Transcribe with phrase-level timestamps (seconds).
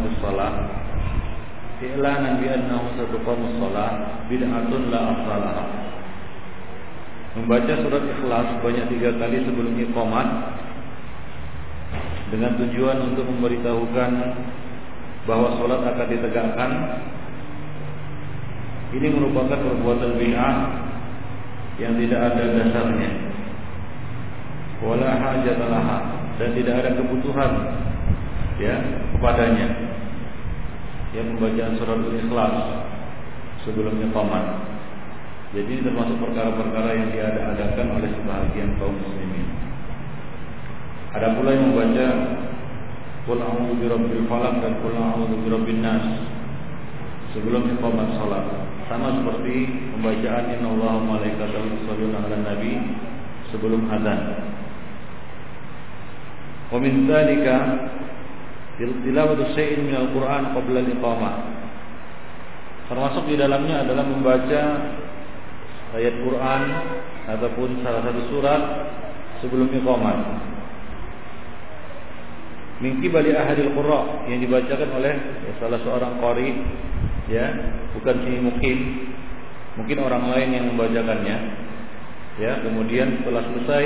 [0.00, 0.54] iqamatus salat
[1.84, 3.94] i'lanan bi annahu satuqamus salat
[4.32, 5.64] bid'atun la asalaha
[7.30, 10.28] Membaca surat ikhlas banyak tiga kali sebelum iqamat
[12.34, 14.10] dengan tujuan untuk memberitahukan
[15.30, 16.70] bahwa salat akan ditegakkan
[18.98, 20.56] ini merupakan perbuatan bid'ah
[21.78, 23.10] yang tidak ada dasarnya.
[24.82, 25.98] Wala hajatalaha
[26.40, 27.52] dan tidak ada kebutuhan
[28.58, 28.74] ya
[29.16, 29.89] kepadanya.
[31.10, 32.54] Yang pembacaan surat Al-Ikhlas
[33.66, 34.44] sebelumnya paman.
[35.50, 39.46] Jadi ini termasuk perkara-perkara yang diadakan oleh sebahagian kaum muslimin.
[41.10, 42.08] Ada pula yang membaca
[43.26, 46.06] Qul a'udzu birabbil falaq dan Qul a'udzu birabbin nas
[47.34, 48.46] sebelum iqamat salat
[48.86, 52.72] sama seperti pembacaan innallaha malaikatahu yusholluna 'alan nabi
[53.50, 54.20] sebelum azan.
[56.70, 57.54] Wa min dzalika
[58.80, 61.34] tilawatu syai'in min al-Qur'an qabla al-iqamah.
[62.88, 64.62] Termasuk di dalamnya adalah membaca
[65.94, 66.62] ayat Quran
[67.28, 68.62] ataupun salah satu surat
[69.44, 70.16] sebelum iqamah.
[72.80, 75.14] Min qibali ahadil qurra yang dibacakan oleh
[75.60, 76.48] salah seorang qari
[77.28, 77.46] ya
[77.92, 78.78] bukan si mukim
[79.76, 81.36] mungkin orang lain yang membacakannya
[82.40, 83.84] ya kemudian setelah selesai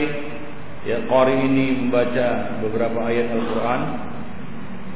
[0.87, 3.81] ya qari ini membaca beberapa ayat Al-Qur'an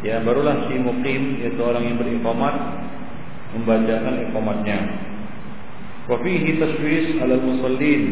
[0.06, 2.54] ya barulah si mukim yaitu orang yang beriqamat
[3.56, 4.78] membacakan iqamatnya.
[6.08, 8.02] Wa fihi taswis 'ala musallin.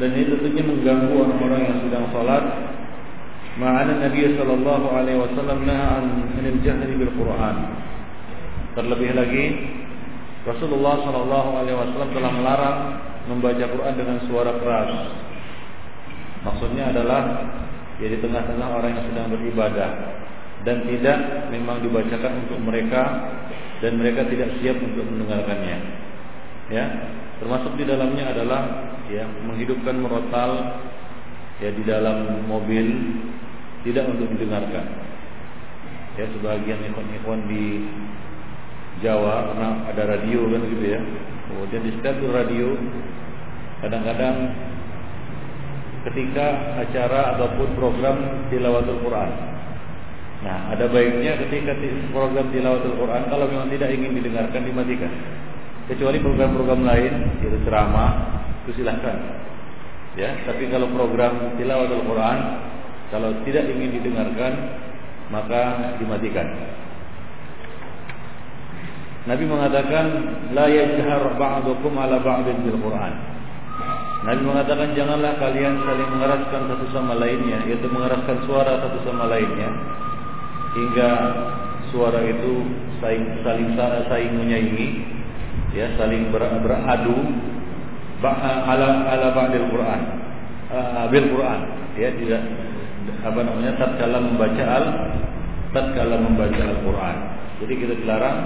[0.00, 2.44] Dan ini tentunya mengganggu orang-orang yang sedang salat.
[3.60, 6.06] Ma'ana Nabi sallallahu alaihi wasallam naha an
[6.40, 7.56] al-jahri bil Qur'an.
[8.78, 9.44] Terlebih lagi
[10.46, 12.78] Rasulullah Shallallahu Alaihi Wasallam telah melarang
[13.28, 14.90] membaca Quran dengan suara keras.
[16.48, 17.22] Maksudnya adalah
[18.00, 19.90] ya di tengah-tengah orang yang sedang beribadah
[20.64, 21.18] dan tidak
[21.52, 23.02] memang dibacakan untuk mereka
[23.80, 25.78] dan mereka tidak siap untuk mendengarkannya.
[26.68, 26.84] Ya,
[27.40, 28.62] termasuk di dalamnya adalah
[29.08, 30.80] ya menghidupkan merotal
[31.60, 32.86] ya di dalam mobil
[33.84, 34.86] tidak untuk didengarkan.
[36.20, 37.88] Ya sebagian ikhwan-ikhwan di
[39.00, 41.00] Jawa karena ada radio kan gitu ya.
[41.48, 42.76] Kemudian di setiap radio
[43.80, 44.36] kadang-kadang
[46.08, 48.16] ketika acara ataupun program
[48.48, 49.30] tilawatul Quran.
[50.40, 51.76] Nah, ada baiknya ketika
[52.16, 55.12] program tilawatul Quran kalau memang tidak ingin didengarkan dimatikan.
[55.90, 57.12] Kecuali program-program lain,
[57.42, 59.42] yaitu ceramah, itu silahkan.
[60.14, 62.38] Ya, tapi kalau program tilawatul Quran
[63.10, 64.52] kalau tidak ingin didengarkan
[65.30, 66.46] maka dimatikan.
[69.28, 70.06] Nabi mengatakan
[70.56, 73.29] la yajhar ba'dukum ala ba'din bil Quran.
[74.20, 79.70] Nabi mengatakan janganlah kalian saling mengeraskan satu sama lainnya, yaitu mengeraskan suara satu sama lainnya
[80.76, 81.10] hingga
[81.88, 82.68] suara itu
[83.00, 84.88] saling saling saling menyaingi,
[85.72, 87.16] ya saling ber, beradu
[88.20, 90.02] ala ala ba'dil Quran.
[90.70, 91.60] Uh, Quran,
[91.98, 92.42] ya tidak
[93.24, 94.84] apa namanya tatkala membaca al
[95.72, 97.16] tatkala membaca Al-Qur'an.
[97.64, 98.38] Jadi kita dilarang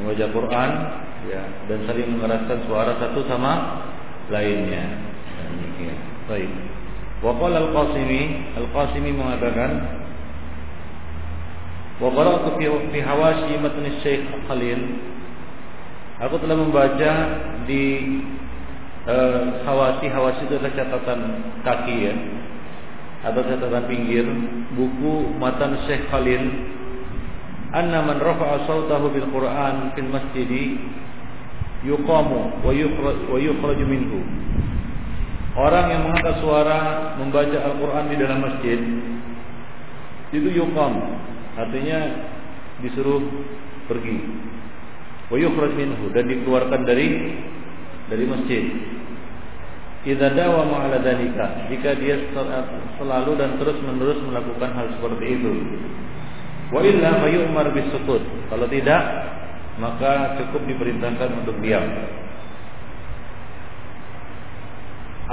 [0.00, 0.70] membaca Quran
[1.30, 3.52] ya dan saling mengeraskan suara satu sama
[4.30, 4.84] lainnya.
[5.52, 5.98] Demikian.
[6.30, 6.50] Baik.
[7.24, 9.70] Wa qala al-Qasimi, al-Qasimi mengatakan
[12.02, 14.80] Wa qara'tu fi fi hawashi matn Syekh Khalil
[16.26, 17.12] Aku telah membaca
[17.70, 17.84] di
[19.08, 21.20] uh, hawasi hawasi itu adalah catatan
[21.66, 22.14] kaki ya
[23.24, 24.26] atau catatan pinggir
[24.76, 26.44] buku matan Syekh Khalil
[27.72, 30.76] anna man rafa'a sautahu bil Qur'an fil masjid
[31.84, 34.20] yuqamu wa yukhraj wa yukhraj minhu.
[35.54, 38.80] Orang yang mengangkat suara membaca Al-Quran di dalam masjid
[40.34, 40.98] itu yukam
[41.54, 41.98] artinya
[42.82, 43.22] disuruh
[43.86, 44.18] pergi.
[45.30, 47.06] Wa minhu dan dikeluarkan dari
[48.10, 48.64] dari masjid.
[50.04, 52.20] Idza dawama ala dalika jika dia
[53.00, 55.52] selalu dan terus menerus melakukan hal seperti itu.
[56.74, 58.20] Wa illa fayumar bisukut
[58.52, 59.00] kalau tidak
[59.82, 61.82] maka cukup diperintahkan untuk diam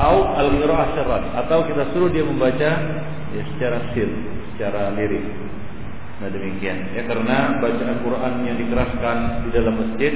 [0.01, 0.39] au
[0.95, 2.71] syarran atau kita suruh dia membaca
[3.31, 4.07] ya secara sir,
[4.53, 5.23] secara lirik.
[6.21, 9.17] Nah demikian ya karena bacaan Quran yang dikeraskan
[9.47, 10.13] di dalam masjid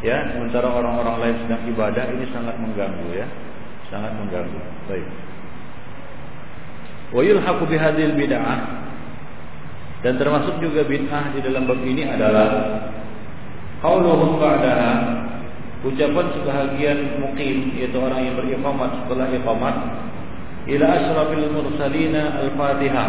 [0.00, 3.26] ya sementara orang-orang lain sedang ibadah ini sangat mengganggu ya,
[3.90, 4.60] sangat mengganggu.
[4.86, 5.06] Baik.
[7.08, 8.60] Wa yulhaqu bihadhil bid'ah
[10.06, 12.48] dan termasuk juga bid'ah di dalam bab ini adalah
[13.84, 14.92] qauluhum ba'daha.
[15.78, 19.76] Ucapan sebahagian mukim yaitu orang yang beriqamat setelah iqamat
[20.66, 23.08] ila asrafil mursalina al-fatihah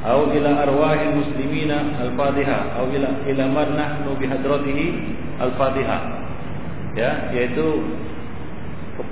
[0.00, 4.86] atau ila arwahil muslimina al-fatihah atau ila ila man nahnu bihadratihi
[5.44, 6.00] al-fatihah
[6.96, 7.84] ya yaitu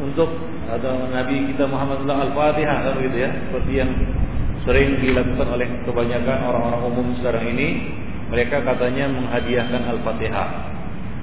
[0.01, 0.29] untuk
[0.69, 3.31] atau Nabi kita Muhammad al-Fatihah kan gitu ya?
[3.49, 3.91] Seperti yang
[4.69, 7.69] sering dilakukan oleh kebanyakan orang-orang umum sekarang ini
[8.31, 10.49] mereka katanya menghadiahkan al-Fatihah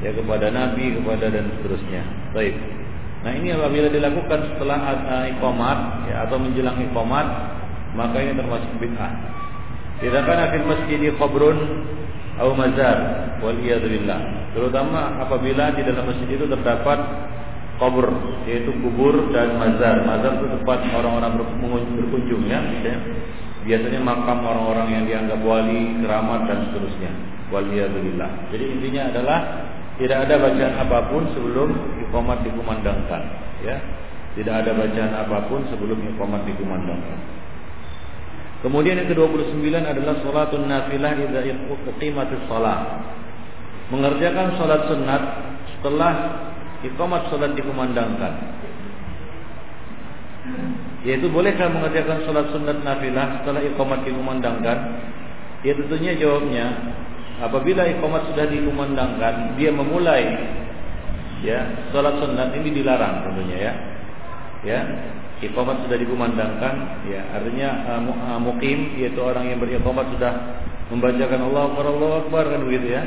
[0.04, 2.04] ya kepada Nabi kepada dan seterusnya.
[2.36, 2.54] Baik.
[3.26, 5.80] Nah ini apabila dilakukan setelah uh, iqamat
[6.12, 7.28] ya, atau menjelang iqamat
[7.98, 9.12] maka ini termasuk bid'ah.
[9.98, 11.58] Tidak kan akhir masjid qabrun
[12.38, 12.98] atau mazar
[13.42, 14.22] wal billah.
[14.54, 17.00] Terutama apabila di dalam masjid itu terdapat
[17.82, 18.10] kubur
[18.46, 20.06] yaitu kubur dan mazar.
[20.06, 21.42] Mazar itu tempat orang-orang
[21.98, 22.62] berkunjung ya.
[23.68, 27.12] Biasanya makam orang-orang yang dianggap wali, keramat dan seterusnya.
[27.52, 28.32] Wal billah.
[28.52, 29.40] Jadi intinya adalah
[30.00, 31.70] tidak ada bacaan apa pun sebelum
[32.08, 33.22] iqamat dikumandangkan,
[33.66, 33.76] ya.
[34.40, 37.20] Tidak ada bacaan apa pun sebelum iqamat dikumandangkan.
[38.64, 42.80] Kemudian yang ke-29 adalah salatun nafilah idza iqamatis shalah.
[43.92, 45.24] Mengerjakan salat sunat
[45.78, 46.14] setelah
[46.88, 48.34] iqamat salat dikumandangkan.
[51.08, 54.78] Yaitu bolehkah mengerjakan salat sunat nafilah setelah iqamat dikumandangkan?
[55.64, 56.68] Ya tentunya jawabnya
[57.40, 60.28] apabila iqamat sudah dikumandangkan dia memulai
[61.48, 61.64] ya
[61.96, 63.74] salat sunat ini dilarang tentunya ya.
[64.68, 64.80] Ya
[65.48, 70.60] iqamat sudah dikumandangkan ya artinya uh, mukim yaitu orang yang beriqamat sudah
[70.92, 73.04] membacakan Allah Akbar Allah Akbar kan begitu ya.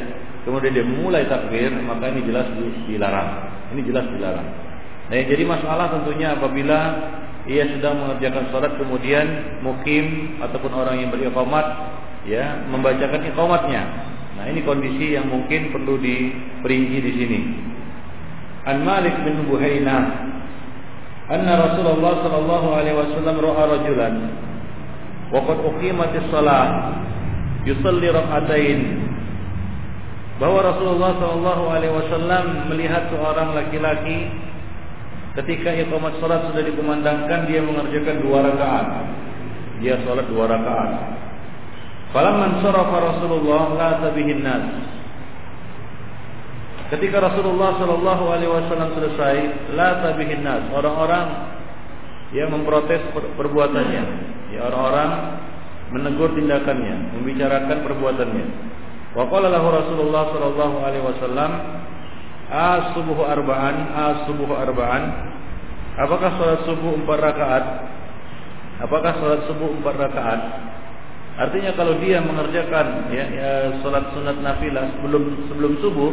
[0.49, 2.49] Kemudian dia memulai takbir maka ini jelas
[2.88, 3.29] dilarang.
[3.76, 4.49] Ini jelas dilarang.
[5.12, 6.79] Nah jadi masalah tentunya apabila
[7.49, 9.27] ia sedang mengerjakan salat kemudian
[9.65, 11.67] mukim ataupun orang yang beriqamat
[12.29, 13.83] ya membacakan iqamatnya
[14.41, 17.41] Nah ini kondisi yang mungkin perlu diperinci di sini.
[18.65, 19.97] An Malik bin Buhaina
[21.29, 24.15] anna Rasulullah sallallahu alaihi wasallam ra'a rajulan
[25.29, 26.67] wa qad uqimatis shalah
[27.69, 28.81] yusalli rak'atain
[30.41, 34.27] bahwa Rasulullah sallallahu alaihi wasallam melihat seorang laki-laki
[35.38, 38.87] ketika iqamat salat sudah dikumandangkan dia mengerjakan dua rakaat
[39.79, 41.20] dia salat dua rakaat
[42.10, 44.67] Falamman sarafa Rasulullah la tabihin nas.
[46.91, 49.37] Ketika Rasulullah Shallallahu Alaihi Wasallam selesai,
[49.79, 50.67] la tabihin nas.
[50.75, 51.55] Orang-orang
[52.34, 54.05] yang memprotes perbuatannya,
[54.51, 55.10] ya orang-orang
[55.94, 58.46] menegur tindakannya, membicarakan perbuatannya.
[59.15, 61.51] Wa qala lahu Rasulullah sallallahu alaihi wasallam,
[62.51, 65.31] "As-subuh arba'an, as-subuh arba'an."
[66.01, 67.65] Apakah salat subuh empat rakaat?
[68.81, 70.41] Apakah salat subuh empat rakaat?
[71.41, 73.51] Artinya kalau dia mengerjakan ya, ya
[73.85, 76.13] salat sunat nafilah sebelum sebelum subuh,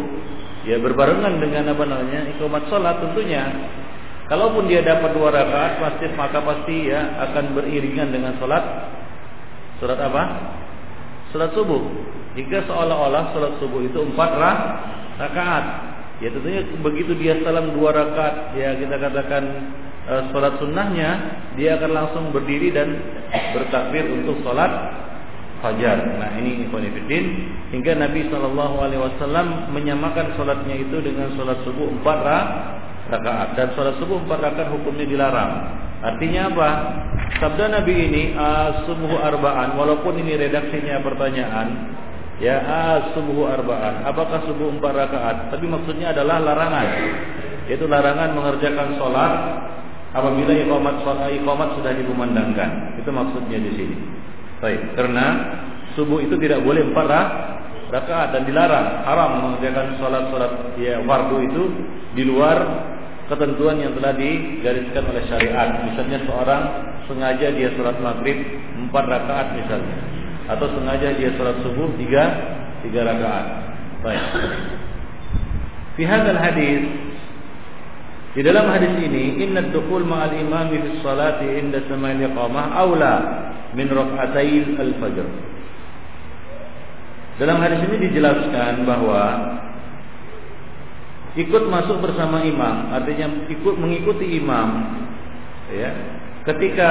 [0.67, 3.47] ya berbarengan dengan apa namanya ikomat salat tentunya.
[4.27, 8.63] Kalaupun dia dapat dua rakaat pasti maka pasti ya akan beriringan dengan salat
[9.79, 10.23] salat apa?
[11.31, 11.79] Salat subuh.
[12.35, 14.31] Jika seolah-olah salat subuh itu empat
[15.15, 15.65] rakaat,
[16.23, 19.43] ya tentunya begitu dia salam dua rakaat, ya kita katakan
[20.09, 21.09] uh, salat sunnahnya,
[21.55, 22.97] dia akan langsung berdiri dan
[23.53, 24.71] bertakbir untuk salat
[25.61, 25.97] fajar.
[26.21, 27.25] Nah ini ikhwanifidin
[27.73, 32.17] hingga Nabi Shallallahu Alaihi Wasallam menyamakan sholatnya itu dengan sholat subuh empat
[33.09, 35.51] rakaat dan sholat subuh empat rakaat hukumnya dilarang.
[35.97, 36.69] Artinya apa?
[37.41, 38.23] Sabda Nabi ini
[38.85, 41.67] subuh arbaan walaupun ini redaksinya pertanyaan
[42.37, 42.61] ya
[43.17, 45.37] subuh arbaan apakah subuh empat rakaat?
[45.53, 46.87] Tapi maksudnya adalah larangan.
[47.67, 49.33] Yaitu larangan mengerjakan sholat
[50.15, 52.99] apabila iqamat sholat iqamat sudah dikumandangkan.
[53.01, 53.97] Itu maksudnya di sini.
[54.57, 55.25] Baik, karena
[55.93, 57.05] subuh itu tidak boleh empat
[57.93, 61.63] rakaat dan dilarang, haram mengerjakan sholat-sholat ya fardu itu
[62.17, 62.57] di luar
[63.29, 65.83] ketentuan yang telah digariskan oleh syariat.
[65.85, 66.63] Misalnya seorang
[67.05, 68.35] sengaja dia sholat maghrib
[68.87, 69.97] empat rakaat misalnya,
[70.47, 72.23] atau sengaja dia sholat subuh tiga
[72.87, 73.45] tiga rakaat.
[74.01, 74.23] Baik.
[75.99, 76.83] Fi hadzal hadis
[78.37, 83.13] di dalam hadis ini inna dukhul ma'al imam fi sholati inda sama'il iqamah aula
[83.73, 85.27] min rak'atai al-fajr.
[87.37, 89.23] Dalam hadis ini dijelaskan bahwa
[91.37, 94.69] ikut masuk bersama imam artinya ikut mengikuti imam
[95.69, 95.93] ya
[96.47, 96.89] ketika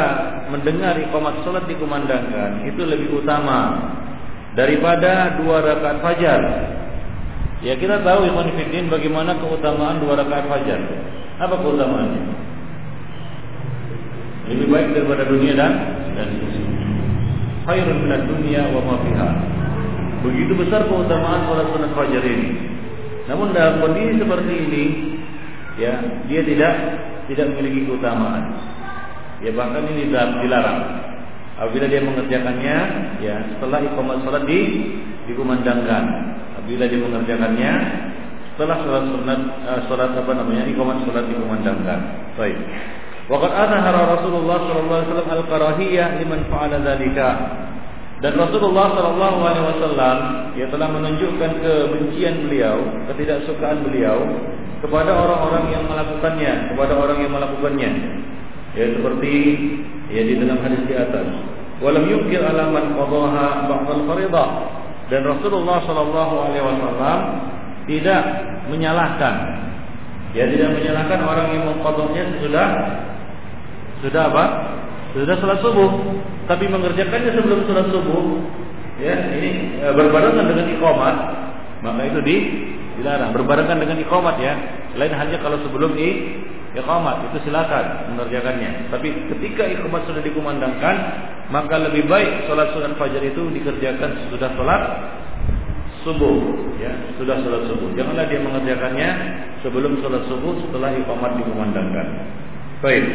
[0.53, 3.89] mendengar iqamat salat dikumandangkan itu lebih utama
[4.53, 6.41] daripada dua rakaat fajar.
[7.65, 10.81] Ya kita tahu ikhwan fillah bagaimana keutamaan dua rakaat fajar.
[11.41, 12.23] Apa keutamaannya?
[14.53, 15.73] Lebih baik daripada dunia dan
[16.13, 16.29] dan
[17.67, 19.31] khairun minad dunya wa ma fiha.
[20.21, 22.77] Begitu besar keutamaan salat sunat fajar ini.
[23.27, 24.85] Namun dalam kondisi seperti ini,
[25.81, 25.99] ya
[26.29, 26.75] dia tidak
[27.27, 28.76] tidak memiliki keutamaan.
[29.45, 30.81] Ya bahkan ini dilarang.
[31.57, 32.77] Apabila dia mengerjakannya,
[33.25, 34.61] ya setelah iqamat salat di
[35.29, 36.05] dikumandangkan.
[36.61, 37.73] Apabila dia mengerjakannya,
[38.53, 41.99] setelah salat sunat uh, salat apa namanya iqamat salat dikumandangkan.
[42.37, 42.57] Baik.
[43.27, 47.31] Waqad azhara Rasulullah sallallahu alaihi wasallam al-karahiyah liman fa'ala dzalika.
[48.17, 50.19] Dan Rasulullah Shallallahu Alaihi Wasallam
[50.57, 52.81] ya telah menunjukkan kebencian beliau,
[53.13, 54.25] ketidaksukaan beliau
[54.81, 57.91] kepada orang-orang yang melakukannya, kepada orang yang melakukannya.
[58.77, 59.35] Ya seperti
[60.13, 61.27] ya di dalam hadis di atas.
[61.81, 64.49] Walam yukir alaman qadaha ba'dal faridah.
[65.07, 67.19] Dan Rasulullah Shallallahu Alaihi Wasallam
[67.87, 68.23] tidak
[68.67, 69.35] menyalahkan,
[70.35, 72.69] ya tidak menyalahkan orang yang mengkodoknya sudah
[74.03, 74.45] sudah apa?
[75.15, 75.91] Sudah salat subuh
[76.47, 78.23] tapi mengerjakannya sebelum sholat subuh,
[79.03, 81.17] ya ini e, berbarengan dengan iqamat,
[81.83, 82.37] maka itu di
[83.03, 83.35] dilarang.
[83.35, 84.55] Berbarengan dengan iqamat ya.
[84.97, 86.09] Lain hanya kalau sebelum i
[86.77, 88.93] iqamat itu silakan mengerjakannya.
[88.93, 90.97] Tapi ketika iqamat sudah dikumandangkan,
[91.49, 94.83] maka lebih baik sholat sunat fajar itu dikerjakan sudah sholat
[96.07, 96.39] subuh
[96.79, 99.11] ya sudah sholat subuh janganlah dia mengerjakannya
[99.63, 102.07] sebelum sholat subuh setelah iqamat dikumandangkan
[102.79, 103.07] baik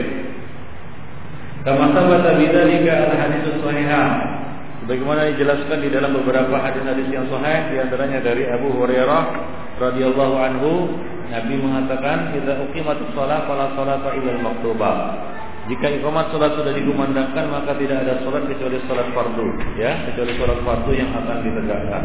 [1.62, 4.10] Kama sabata bidzalika al-hadits sahihah.
[4.82, 9.24] Sebagaimana dijelaskan di dalam beberapa hadis-hadis yang sahih di antaranya dari Abu Hurairah
[9.78, 10.90] radhiyallahu anhu
[11.32, 14.96] Nabi mengatakan idza uqimatus shalah fala salata illa maktubah.
[15.72, 19.46] Jika iqamat salat sudah dikumandangkan maka tidak ada salat kecuali salat fardu
[19.78, 22.04] ya kecuali salat fardu yang akan ditegakkan.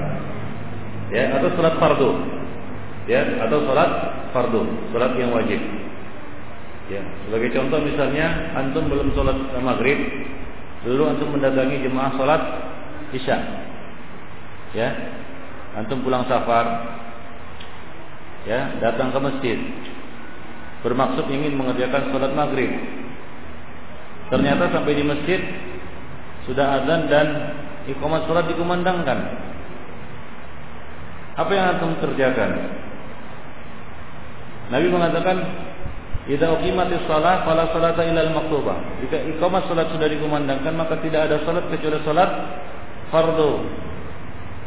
[1.10, 2.10] Ya atau salat fardu.
[3.10, 3.90] Ya atau salat
[4.30, 4.62] fardu,
[4.94, 5.58] salat yang wajib.
[6.86, 9.98] Ya, sebagai contoh misalnya antum belum sholat maghrib,
[10.86, 12.42] dulu antum mendatangi jemaah sholat
[13.10, 13.38] isya.
[14.70, 14.94] Ya,
[15.74, 16.86] antum pulang safar,
[18.46, 19.58] ya datang ke masjid,
[20.86, 22.70] bermaksud ingin mengerjakan sholat maghrib.
[24.26, 25.40] Ternyata sampai di masjid
[26.46, 27.26] sudah azan dan
[27.90, 29.18] iqamat sholat dikumandangkan.
[31.36, 32.50] Apa yang antum kerjakan?
[34.72, 35.36] Nabi mengatakan
[36.26, 38.98] Idza uqimatis shalah fala salata illa al-maktubah.
[38.98, 42.30] Jika iqamah salat sudah dikumandangkan maka tidak ada salat kecuali salat
[43.14, 43.62] fardu.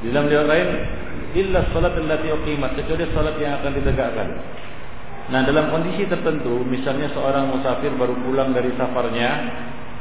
[0.08, 0.70] Dalam riwayat lain
[1.36, 4.30] illa salat allati uqimat kecuali salat yang akan ditegakkan.
[5.30, 9.30] Nah, dalam kondisi tertentu, misalnya seorang musafir baru pulang dari safarnya,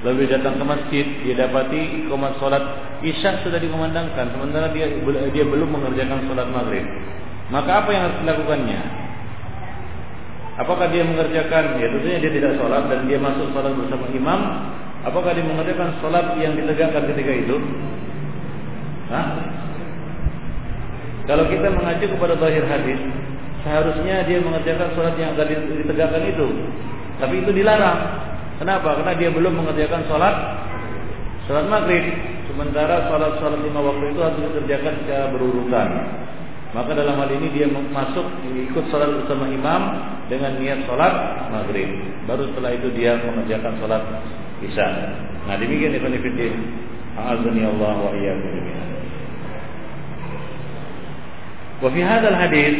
[0.00, 2.64] lalu datang ke masjid, dia dapati iqamah salat
[3.04, 4.88] Isya sudah dikumandangkan, sementara dia
[5.30, 6.82] dia belum mengerjakan salat Maghrib.
[7.48, 8.80] Maka apa yang harus dilakukannya?
[10.58, 11.78] Apakah dia mengerjakan?
[11.78, 14.40] Ya tentunya dia tidak sholat dan dia masuk sholat bersama imam.
[15.06, 17.56] Apakah dia mengerjakan sholat yang ditegakkan ketika itu?
[19.08, 19.26] Hah?
[21.28, 22.96] Kalau kita mengacu kepada zahir hadis,
[23.60, 26.48] seharusnya dia mengerjakan sholat yang akan ditegakkan itu.
[27.20, 28.00] Tapi itu dilarang.
[28.56, 28.96] Kenapa?
[28.96, 30.34] Karena dia belum mengerjakan sholat
[31.44, 32.08] sholat maghrib.
[32.48, 35.88] Sementara sholat-sholat lima waktu itu harus dikerjakan secara berurutan.
[36.72, 39.82] Maka dalam hal ini dia masuk ikut sholat bersama imam
[40.32, 41.12] dengan niat sholat
[41.52, 41.92] maghrib.
[42.24, 44.02] Baru setelah itu dia mengerjakan sholat
[44.64, 44.88] isya.
[45.44, 46.56] Nah demikian Ibn Fiddin.
[47.20, 48.68] A'azani Allah wa iyyakum
[51.78, 52.74] Fi hadzal hadis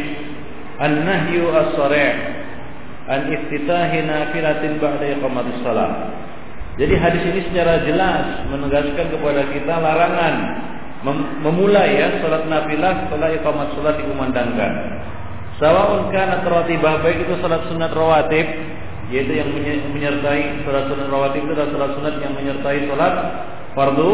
[0.79, 2.15] an-nahyu as-sari'
[3.09, 5.91] an iftitahi nafilatin ba'da iqamatis shalah.
[6.79, 10.35] Jadi hadis ini secara jelas menegaskan kepada kita larangan
[11.43, 14.71] memulai ya salat nafilah setelah iqamat salat dikumandangkan.
[15.59, 18.47] Sawaun kana rawatibah baik itu salat sunat rawatib
[19.11, 19.51] yaitu yang
[19.91, 23.13] menyertai salat sunat rawatib itu adalah salat sunat yang menyertai salat
[23.75, 24.13] fardu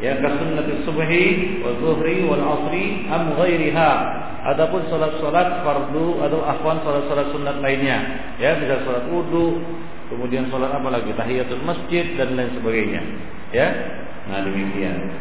[0.00, 3.92] ya kasunnati subhi wa zuhri wal asri am ghairiha.
[4.40, 8.00] Ataupun salat-salat fardu atau afwan salat-salat sunat lainnya.
[8.40, 9.60] Ya bisa salat wudu
[10.08, 11.12] kemudian salat apa lagi?
[11.12, 13.04] Tahiyatul masjid dan lain sebagainya.
[13.52, 13.68] Ya
[14.32, 15.12] nah demikian.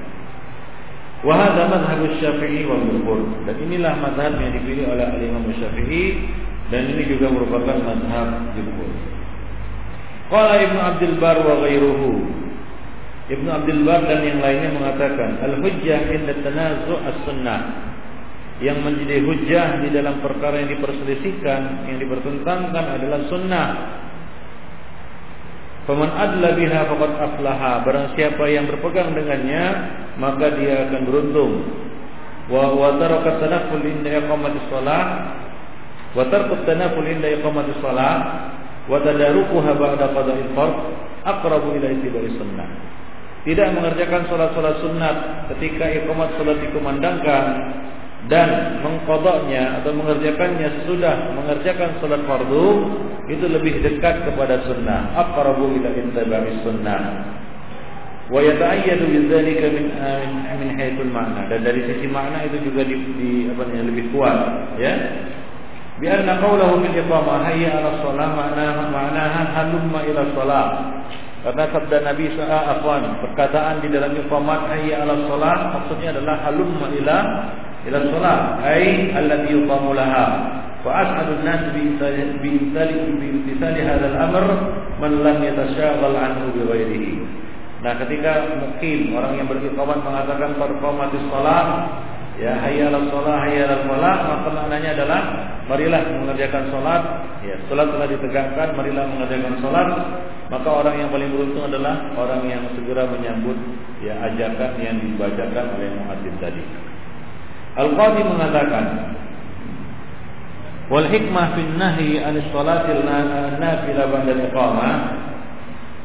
[1.20, 3.20] Wa hadha madhhab syafi'i wal jumhur.
[3.44, 6.32] Dan inilah mazhab yang dipilih oleh al-Imam Syafi'i
[6.72, 8.88] dan ini juga merupakan mazhab jumhur.
[10.32, 12.40] Qala Ibnu Abdul Bar wa ghairuhu
[13.30, 17.60] Ibnu Abdul Bar dan yang lainnya mengatakan al-hujjah inda tanazu' as-sunnah
[18.60, 23.68] yang menjadi hujjah di dalam perkara yang diperselisihkan, yang dipertentangkan adalah sunnah.
[25.88, 27.86] Faman adla biha faqad aflaha.
[27.88, 29.64] Barang siapa yang berpegang dengannya,
[30.20, 31.54] maka dia akan beruntung.
[32.52, 35.06] Wa wa taraka tanafful inda iqamatis shalah
[36.18, 38.18] wa tarku tanafful inda iqamatis shalah
[38.90, 40.74] wa tadarukuha ba'da qada'il fard
[41.30, 42.70] aqrabu ila ittiba'i sunnah
[43.50, 45.16] tidak mengerjakan sholat-sholat sunat
[45.50, 47.46] ketika iqamat sholat dikumandangkan
[48.30, 52.68] dan mengkodoknya atau mengerjakannya sesudah mengerjakan sholat fardu
[53.26, 55.18] itu lebih dekat kepada sunnah.
[55.18, 57.02] Aqrabu ila intiba'i sunnah.
[58.30, 59.86] Wa yata'ayyadu bidzalika min
[60.62, 61.50] min haitsul ma'na.
[61.50, 64.38] Dan dari sisi makna itu juga di, di apa namanya lebih kuat
[64.78, 64.94] ya.
[65.98, 70.66] Bi anna qawluhu iqamah hayya 'ala shalah ma'naha ma'naha halumma ila shalah
[71.40, 77.18] karena sabda Nabi SAW perkataan di dalam iqamat hayya ala salat maksudnya adalah halumma ila
[77.88, 80.28] ila salat ai allati yuqamu laha.
[80.80, 84.46] Wa as'adu an-nas bi imtali bi amr
[85.00, 87.14] man lam yatashaghal anhu bi ghairihi
[87.80, 91.68] Nah ketika mungkin orang yang beriqamat mengatakan perqamatis salat
[92.36, 95.22] ya hayya 'ala shalah hayya 'ala falah maka maknanya adalah
[95.70, 97.04] marilah mengerjakan salat
[97.46, 99.90] ya salat telah ditegakkan marilah mengerjakan salat
[100.50, 103.54] maka orang yang paling beruntung adalah orang yang segera menyambut
[104.02, 106.64] ya ajakan yang dibacakan oleh muadzin tadi.
[107.78, 108.86] Al-Qadhi mengatakan
[110.90, 113.06] wal hikmah fi nahyi an shalatil
[113.62, 114.98] nafilah ba'da iqamah.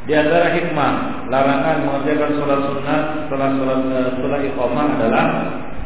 [0.05, 0.93] Di antara hikmah
[1.33, 3.81] larangan mengerjakan salat sunat setelah salat
[4.13, 5.27] setelah iqamah adalah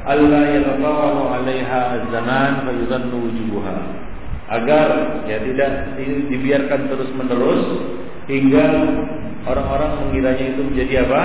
[0.06, 3.76] alla yatatawalu 'alaiha az-zaman fa yudhannu wujubuha
[4.48, 4.88] agar
[5.28, 5.98] ya tidak
[6.32, 7.62] dibiarkan terus-menerus
[8.28, 8.64] hingga
[9.44, 11.22] orang-orang mengiranya itu menjadi apa?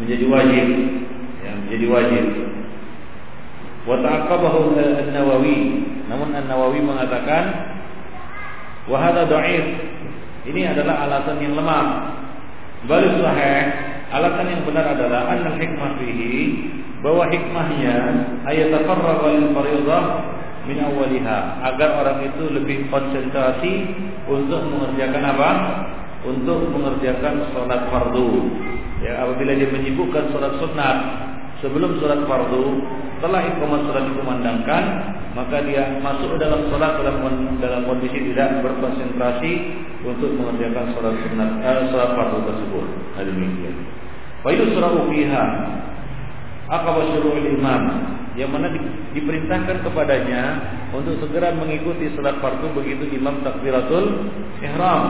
[0.00, 0.68] menjadi wajib.
[1.44, 2.26] Ya menjadi wajib.
[3.88, 5.58] Wa ta'aqqabahu an-Nawawi.
[6.06, 7.44] Namun an-Nawawi mengatakan
[8.88, 9.40] wa hadha
[10.42, 11.86] ini adalah alasan yang lemah
[12.86, 13.62] bal sahih
[14.12, 16.68] alasan yang benar adalah an hikmah fihi
[17.02, 17.96] bahwa hikmahnya
[18.46, 20.04] ayat tafarraqa lil fardhah
[20.66, 21.38] min awwaliha
[21.74, 23.74] agar orang itu lebih konsentrasi
[24.30, 25.50] untuk mengerjakan apa?
[26.22, 28.30] Untuk mengerjakan sholat fardu.
[29.02, 30.96] Ya, apabila dia menyibukkan sholat sunat
[31.62, 32.64] sebelum sholat fardu,
[33.18, 34.84] setelah iqamah sholat dikumandangkan,
[35.32, 37.22] maka dia masuk dalam sholat dalam
[37.62, 39.52] dalam kondisi tidak berkonsentrasi
[40.02, 42.86] untuk mengerjakan sholat sunat eh, sholat fardu tersebut.
[43.22, 43.76] Demikian.
[44.42, 45.44] Wa yusra'u fiha
[46.66, 47.82] aqaba syuru'il imam
[48.34, 48.80] yang mana di,
[49.12, 50.42] diperintahkan kepadanya
[50.90, 54.32] untuk segera mengikuti salat fardu begitu imam takbiratul
[54.64, 55.02] ihram.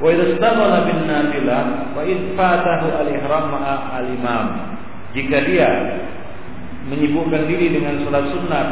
[0.00, 2.02] Wa idza istaghala bin nafilah wa
[2.38, 4.46] fatahu al-ihram ma'a al-imam.
[5.10, 5.70] Jika dia
[6.86, 8.68] menyibukkan diri dengan salat sunat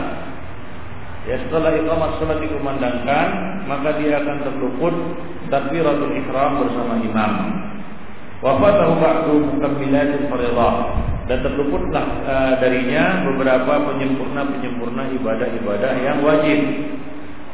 [1.29, 3.29] ya setelah iqamat salat dikumandangkan
[3.69, 4.95] maka dia akan terluput
[5.51, 7.33] takbiratul ihram bersama imam.
[8.39, 10.75] Wa fatahu ba'du mukammilatil fardhah
[11.27, 16.61] dan terluputlah uh, darinya beberapa penyempurna-penyempurna ibadah-ibadah yang wajib.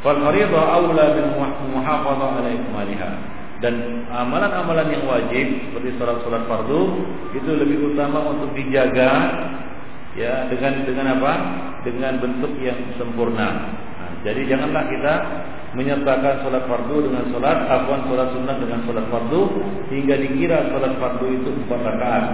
[0.05, 1.29] Fal fardhu aula bil
[1.73, 3.34] muhafadzah ala ikmaliha.
[3.63, 6.81] Dan amalan-amalan yang wajib seperti salat-salat fardu
[7.31, 9.11] itu lebih utama untuk dijaga
[10.19, 11.33] ya dengan dengan apa?
[11.87, 13.47] Dengan bentuk yang sempurna.
[13.95, 15.13] Nah, jadi janganlah kita
[15.75, 19.41] menyertakan salat fardu dengan salat afwan salat sunnah dengan salat fardu
[19.91, 22.25] hingga dikira salat fardu itu empat rakaat.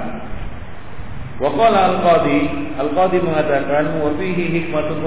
[1.41, 2.39] Waqala al-qadi,
[2.77, 5.01] al-qadi mengatakan wa fihi hikmatun.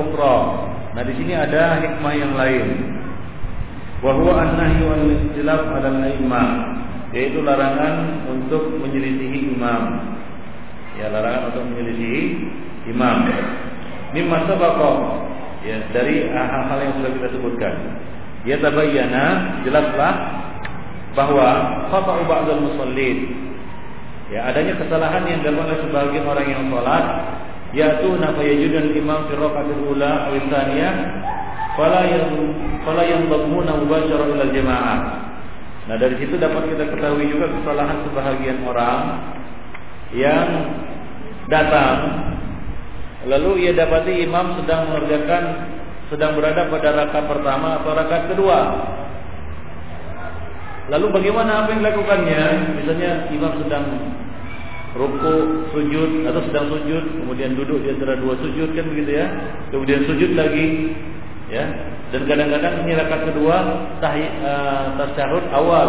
[0.94, 2.66] Nah, di sini ada hikmah yang lain.
[4.00, 6.48] Wa huwa an-nahyu al-istilaf 'ala al-a'immah,
[7.14, 9.82] yaitu larangan untuk menyelisihi imam.
[10.98, 12.22] Ya, larangan untuk menyelisihi
[12.90, 13.30] imam.
[14.14, 14.92] Mimma sabaqa
[15.66, 17.74] ya dari hal-hal yang sudah kita sebutkan.
[18.44, 19.24] Ya tabayyana
[19.64, 20.12] jelaslah
[21.16, 21.46] bahwa
[21.88, 23.44] khata'u ba'dal musallin
[24.32, 27.04] Ya, adanya kesalahan yang dilakukan oleh sebagian orang yang sholat,
[27.76, 30.94] yaitu nafa yajudan imam fi rakaatil ula aw tsaniyah
[31.74, 32.28] fala yang
[32.86, 35.00] fala yang dhamuna mubashara ila jamaah.
[35.84, 39.00] Nah, dari situ dapat kita ketahui juga kesalahan sebahagian orang
[40.16, 40.48] yang
[41.52, 42.24] datang
[43.28, 45.44] lalu ia dapati imam sedang mengerjakan
[46.08, 48.60] sedang berada pada rakaat pertama atau rakaat kedua.
[50.92, 52.42] Lalu bagaimana apa yang dilakukannya?
[52.76, 53.84] Misalnya imam sedang
[54.94, 55.36] ruku,
[55.72, 59.26] sujud atau sedang sujud, kemudian duduk di antara dua sujud kan begitu ya.
[59.72, 60.92] Kemudian sujud lagi
[61.54, 61.64] ya.
[62.10, 63.56] Dan kadang-kadang ini rakaat kedua
[64.02, 65.88] tahiyat uh, tasyahud awal.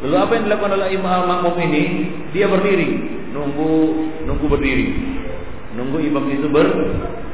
[0.00, 1.82] Lalu apa yang dilakukan oleh imam makmum ini?
[2.32, 2.88] Dia berdiri,
[3.34, 3.72] nunggu
[4.24, 4.88] nunggu berdiri.
[5.76, 6.66] Nunggu imam itu ber,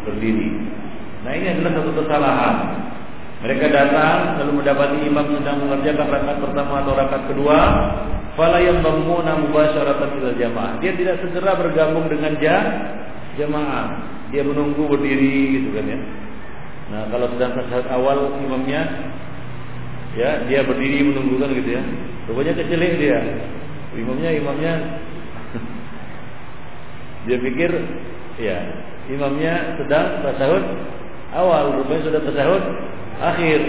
[0.02, 0.50] berdiri.
[1.22, 2.56] Nah ini adalah satu kesalahan.
[3.36, 7.58] Mereka datang lalu mendapati imam sedang mengerjakan rakaat pertama atau rakaat kedua,
[8.34, 10.74] fala yammuna mubasyaratan ila jamaah.
[10.82, 12.34] Dia tidak segera bergabung dengan
[13.38, 13.86] jamaah.
[14.34, 15.98] Dia menunggu berdiri gitu kan ya.
[16.86, 18.82] Nah, kalau sedang saat awal imamnya
[20.14, 21.82] ya, dia berdiri menunggu kan gitu ya.
[22.30, 23.18] Rupanya kecelik dia.
[23.96, 24.72] Imamnya imamnya
[27.26, 27.70] dia pikir
[28.38, 28.58] ya,
[29.10, 30.64] imamnya sedang tasawuf
[31.34, 32.62] awal rupanya sudah tasahud
[33.18, 33.60] akhir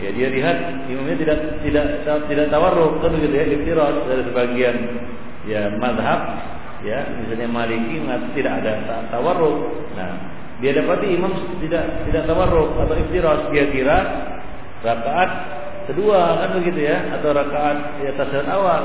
[0.00, 0.56] ya dia lihat
[0.88, 1.86] imamnya tidak tidak
[2.28, 4.76] tidak tawarruk kan begitu ya iftiras dari sebagian
[5.44, 6.20] ya madhab
[6.80, 8.00] ya misalnya maliki
[8.36, 8.72] tidak ada
[9.12, 9.58] tawarruk
[9.96, 11.32] nah dia dapati imam
[11.64, 13.98] tidak tidak tawarruk atau iftiras dia kira
[14.84, 15.30] rakaat
[15.88, 18.84] kedua kan begitu ya atau rakaat ya tasahud awal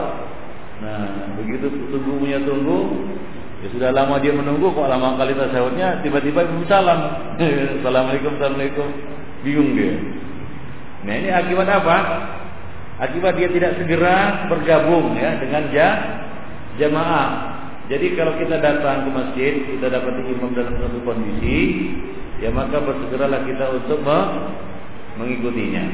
[0.79, 2.79] nah begitu tunggu punya tunggu
[3.63, 7.33] Ya sudah lama dia menunggu kok lama kali tasawufnya tiba-tiba salam.
[7.81, 8.87] Assalamualaikum, Assalamualaikum.
[9.41, 9.97] Bingung dia.
[11.01, 11.97] Nah ini akibat apa?
[13.01, 15.89] Akibat dia tidak segera bergabung ya dengan ja,
[16.77, 17.54] jamaah.
[17.85, 21.93] Jadi kalau kita datang ke masjid, kita dapat imam dalam satu kondisi,
[22.41, 24.19] ya maka bersegeralah kita untuk me
[25.21, 25.85] mengikutinya.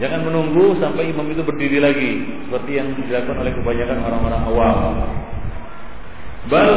[0.00, 2.10] Jangan menunggu sampai imam itu berdiri lagi,
[2.48, 4.94] seperti yang dilakukan oleh kebanyakan orang-orang awam.
[6.48, 6.72] Bal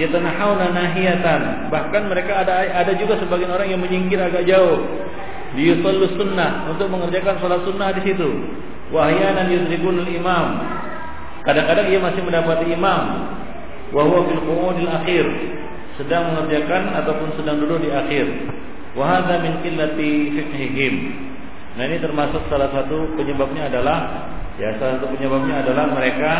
[0.00, 1.40] yatanahawna nahiyatan.
[1.68, 4.80] Bahkan mereka ada ada juga sebagian orang yang menyingkir agak jauh.
[5.56, 8.28] Liyusallu sunnah untuk mengerjakan salat sunnah di situ.
[8.92, 10.77] Wahyanan yudrikunul imam.
[11.46, 13.04] Kadang-kadang ia masih mendapati imam.
[13.94, 15.26] Wa huwa fil qu'udil akhir.
[15.98, 18.26] Sedang mengerjakan ataupun sedang duduk di akhir.
[18.94, 20.94] Wa hadza min qillati fiqhihim.
[21.78, 24.26] Nah ini termasuk salah satu penyebabnya adalah
[24.58, 26.32] ya salah satu penyebabnya adalah mereka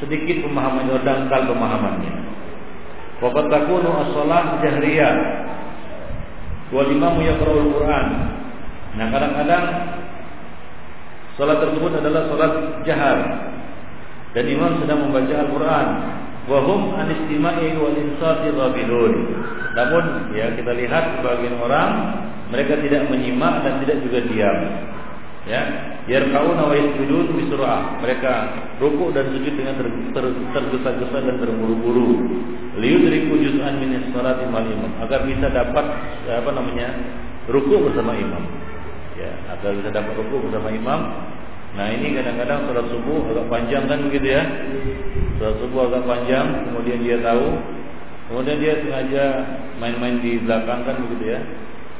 [0.00, 2.14] sedikit pemahaman dangkal pemahamannya.
[3.22, 5.14] Waqad takunu as-shalah jahriyah
[6.74, 8.06] wal imamu yaqra'ul Qur'an.
[8.94, 9.64] Nah, kadang-kadang
[11.34, 12.52] salat tersebut adalah salat
[12.86, 13.18] jahar
[14.34, 15.88] dan imam sedang membaca Al-Qur'an.
[16.44, 19.12] Wa hum an istima'i wal insati ghabilun.
[19.72, 20.04] Namun
[20.36, 21.90] ya kita lihat sebagian orang
[22.52, 24.58] mereka tidak menyimak dan tidak juga diam.
[25.44, 25.62] Ya
[26.04, 28.32] yarkauna wa yasjudun bi sur'ah mereka
[28.80, 29.80] rukuk dan sujud dengan
[30.52, 32.10] tergesa-gesa dan terburu-buru.
[32.76, 34.92] Liyudriku juz'an min salati mal imam.
[35.00, 35.86] Agar bisa dapat
[36.28, 36.90] apa namanya
[37.48, 38.44] rukuk bersama imam.
[39.14, 41.00] Ya agar bisa dapat rukuk bersama imam
[41.74, 44.42] nah ini kadang-kadang salat subuh agak panjang kan begitu ya
[45.42, 47.46] salat subuh agak panjang kemudian dia tahu
[48.30, 49.24] kemudian dia sengaja
[49.82, 51.40] main-main di belakang kan begitu ya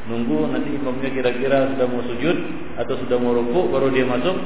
[0.07, 2.37] nunggu nanti imamnya kira-kira sudah mau sujud
[2.77, 4.37] atau sudah mau ruku baru dia masuk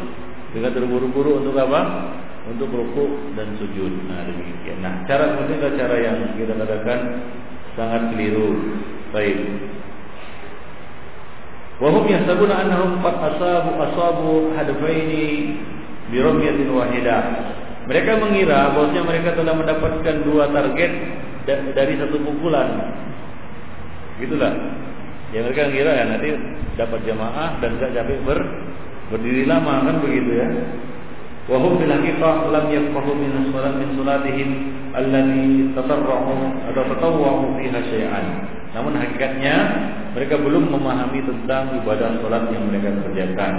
[0.52, 1.80] dengan terburu-buru untuk apa?
[2.48, 3.92] Untuk ruku dan sujud.
[4.08, 4.80] Nah demikian.
[4.80, 6.98] Nah cara seperti itu cara yang kita katakan
[7.76, 8.56] sangat keliru.
[9.12, 9.36] Baik.
[11.78, 15.54] Yahsabuna annahum qad asabu asabu hadafaini
[16.10, 17.22] bi ramyatin wahidah.
[17.86, 20.92] Mereka mengira bahwasanya mereka telah mendapatkan dua target
[21.48, 22.68] dari satu pukulan.
[24.18, 24.52] Gitulah.
[25.30, 26.34] Ya mereka kira ya nanti
[26.74, 28.38] dapat jamaah dan tidak capek ber,
[29.14, 30.48] berdiri lama kan begitu ya.
[31.48, 34.50] Wahum bil haqiqah lam yafqahu min salat min salatihim
[34.92, 36.36] allati tatarra'u
[36.68, 38.26] atau tatawwa'u fiha syai'an.
[38.76, 39.54] Namun hakikatnya
[40.12, 43.52] mereka belum memahami tentang ibadah salat yang mereka kerjakan.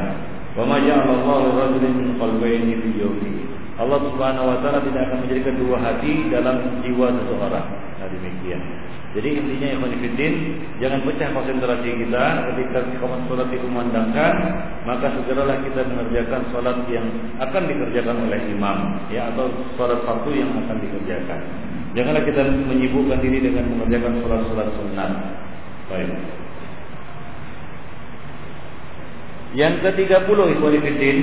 [0.53, 3.41] Wa ma ja'alallahu rajulin min qalbayni fi jawfihi.
[3.79, 7.67] Allah Subhanahu wa taala tidak akan menjadikan dua hati dalam jiwa seseorang.
[7.95, 8.61] Nah demikian.
[9.09, 10.33] Jadi intinya yang menifidin
[10.77, 14.33] jangan pecah konsentrasi kita ketika komat sholat dikumandangkan
[14.85, 17.09] maka segeralah kita mengerjakan sholat yang
[17.41, 18.77] akan dikerjakan oleh imam
[19.09, 19.49] ya atau
[19.81, 21.68] sholat fardu yang akan dikerjakan.
[21.97, 25.11] Janganlah kita menyibukkan diri dengan mengerjakan sholat-sholat sunat.
[25.89, 26.09] Baik.
[29.57, 31.17] Yang ke-30 ikhwanifidin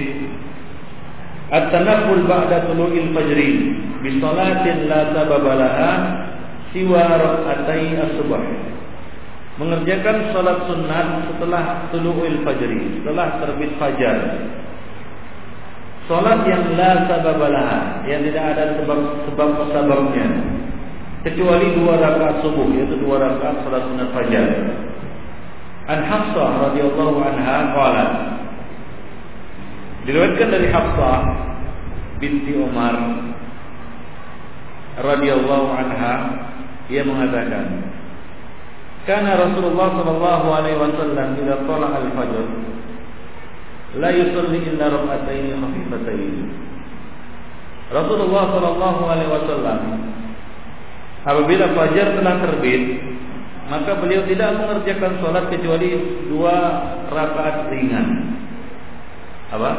[1.47, 3.51] At-tanafful ba'da tulu'il fajri
[4.03, 5.91] bi salatin la sababalaha
[6.75, 8.35] siwa rakaatai as-subh.
[9.63, 14.19] Mengerjakan salat sunat setelah tulu'il fajri, setelah terbit fajar.
[16.11, 18.99] Salat yang la sababalah, yang tidak ada sebab
[19.31, 20.56] sebab sebabnya.
[21.27, 24.47] Kecuali dua rakaat subuh, yaitu dua rakaat salat sunat fajar.
[25.91, 28.11] An Hafsah radhiyallahu anha qalat
[30.07, 31.19] Diriwayatkan dari Hafsah
[32.23, 32.95] binti Umar
[35.03, 36.15] radhiyallahu anha
[36.87, 37.91] ia mengatakan
[39.07, 42.47] Kana Rasulullah sallallahu alaihi wasallam bila tala al-fajr
[44.03, 46.43] la yusalli illa rak'ataini khafifataini.
[47.95, 49.79] Rasulullah sallallahu alaihi wasallam
[51.27, 52.83] apabila fajar telah terbit
[53.67, 55.91] maka beliau tidak mengerjakan sholat kecuali
[56.31, 56.55] dua
[57.11, 58.07] rakaat ringan.
[59.51, 59.71] Apa?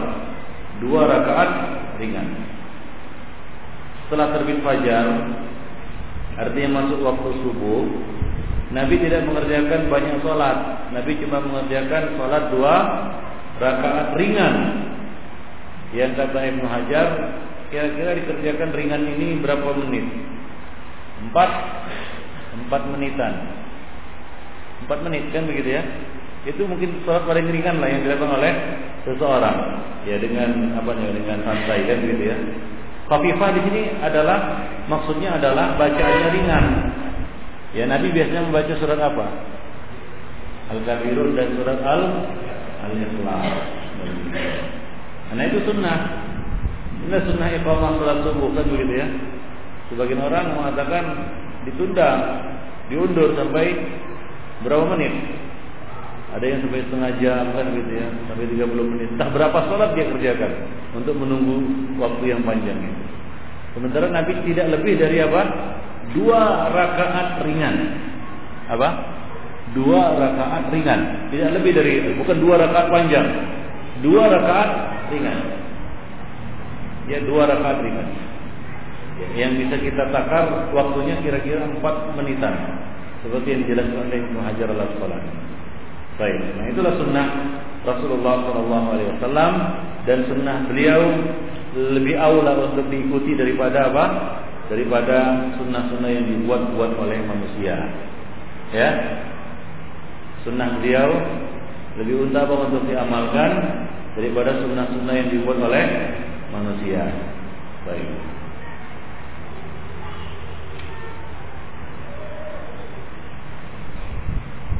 [0.83, 1.51] Dua rakaat
[1.95, 2.27] ringan.
[4.07, 5.07] Setelah terbit fajar,
[6.35, 7.83] artinya masuk waktu subuh,
[8.75, 10.91] Nabi tidak mengerjakan banyak sholat.
[10.91, 12.75] Nabi cuma mengerjakan sholat dua
[13.63, 14.55] rakaat ringan.
[15.95, 17.07] Yang kata Ibnu Hajar,
[17.71, 20.35] kira-kira dikerjakan ringan ini berapa menit?
[21.25, 21.49] Empat,
[22.53, 23.33] empat menitan.
[24.85, 25.83] Empat menit kan begitu ya?
[26.45, 28.53] Itu mungkin sholat paling ringan lah yang dilakukan oleh
[29.03, 29.57] seseorang.
[30.05, 31.11] Ya dengan apa nih?
[31.17, 32.37] Dengan santai kan begitu ya.
[33.07, 36.65] Khafifah di sini adalah maksudnya adalah bacaannya ringan.
[37.75, 39.25] Ya Nabi biasanya membaca surat apa?
[40.71, 42.01] Al-Kafirun dan surat Al
[42.87, 43.43] al-ikhlas.
[45.27, 45.97] Karena itu sunnah.
[47.07, 49.07] Ini sunnah iqamah salat subuh kan begitu ya.
[49.93, 51.03] Sebagian orang mengatakan
[51.63, 52.09] ditunda,
[52.91, 53.75] diundur sampai
[54.63, 55.13] berapa menit?
[56.35, 59.09] Ada yang sampai setengah jam kan gitu ya, sampai 30 menit.
[59.15, 60.51] Tak berapa sholat dia kerjakan
[60.95, 61.55] untuk menunggu
[61.97, 63.03] waktu yang panjang itu.
[63.73, 65.41] Sementara Nabi tidak lebih dari apa?
[66.11, 67.75] Dua rakaat ringan.
[68.67, 69.17] Apa?
[69.75, 73.27] dua rakaat ringan, tidak lebih dari itu, bukan dua rakaat panjang,
[73.99, 74.69] dua rakaat
[75.11, 75.39] ringan.
[77.07, 78.07] Ya dua rakaat ringan.
[79.17, 82.53] Ya, yang bisa kita takar waktunya kira-kira empat menitan,
[83.25, 85.31] seperti yang dijelaskan oleh Ibnu Hajar al Asqalani.
[86.17, 87.27] Baik, nah itulah sunnah
[87.85, 89.53] Rasulullah Shallallahu Alaihi Wasallam
[90.05, 91.01] dan sunnah beliau
[91.77, 94.05] lebih awal untuk diikuti daripada apa?
[94.67, 97.77] Daripada sunnah-sunnah yang dibuat-buat oleh manusia.
[98.75, 98.89] Ya,
[100.45, 101.09] sunnah beliau
[101.97, 103.51] lebih utama untuk diamalkan
[104.13, 105.85] daripada sunnah-sunnah yang dibuat oleh
[106.53, 107.01] manusia.
[107.85, 108.36] Baik.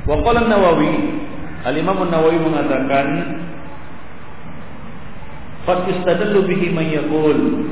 [0.08, 0.93] Waqala Nawawi,
[1.67, 3.08] Al-Imam Nawawi mengatakan
[5.67, 7.67] Qad istadallu bihi man yaqul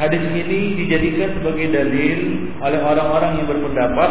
[0.00, 4.10] Hadis ini dijadikan sebagai dalil oleh orang-orang yang berpendapat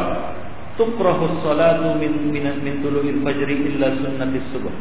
[0.79, 4.71] tukrahu salatu min min, min tulu'il fajri illa sunnatis subuh.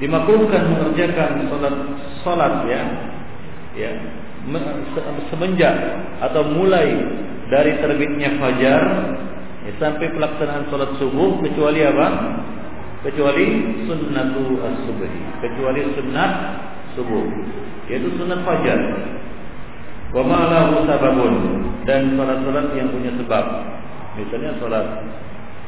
[0.00, 1.76] Dimakruhkan mengerjakan salat
[2.24, 2.82] salat ya.
[3.76, 3.90] Ya.
[5.28, 5.76] Semenjak
[6.24, 6.88] atau mulai
[7.52, 8.80] dari terbitnya fajar
[9.64, 12.06] ya, sampai pelaksanaan salat subuh kecuali apa?
[13.04, 13.44] Kecuali
[13.84, 15.02] sunnatu as-subh.
[15.44, 16.32] Kecuali sunnat
[16.96, 17.24] subuh.
[17.88, 18.80] Yaitu sunat fajar.
[20.14, 21.34] Wa ma'alahu sababun
[21.84, 23.44] dan salat-salat yang punya sebab.
[24.14, 24.86] Misalnya sholat